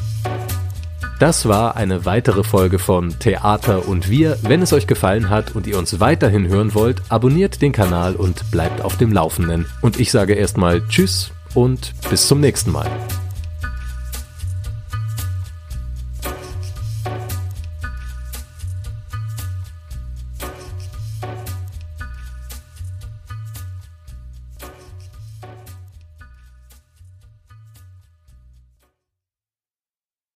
Das 1.20 1.48
war 1.48 1.76
eine 1.76 2.06
weitere 2.06 2.44
Folge 2.44 2.78
von 2.78 3.18
Theater 3.18 3.88
und 3.88 4.08
wir. 4.08 4.38
Wenn 4.44 4.62
es 4.62 4.72
euch 4.72 4.86
gefallen 4.86 5.30
hat 5.32 5.56
und 5.56 5.66
ihr 5.66 5.80
uns 5.80 6.00
weiterhin 6.00 6.48
hören 6.48 6.76
wollt, 6.76 7.02
abonniert 7.10 7.64
den 7.64 7.72
Kanal 7.72 8.16
und 8.16 8.52
bleibt 8.52 8.82
auf 8.82 8.98
dem 8.98 9.12
Laufenden. 9.12 9.66
Und 9.82 10.00
ich 10.00 10.12
sage 10.12 10.36
erstmal 10.36 10.88
Tschüss 10.88 11.32
und 11.56 11.94
bis 12.12 12.28
zum 12.28 12.40
nächsten 12.40 12.72
Mal. 12.72 12.88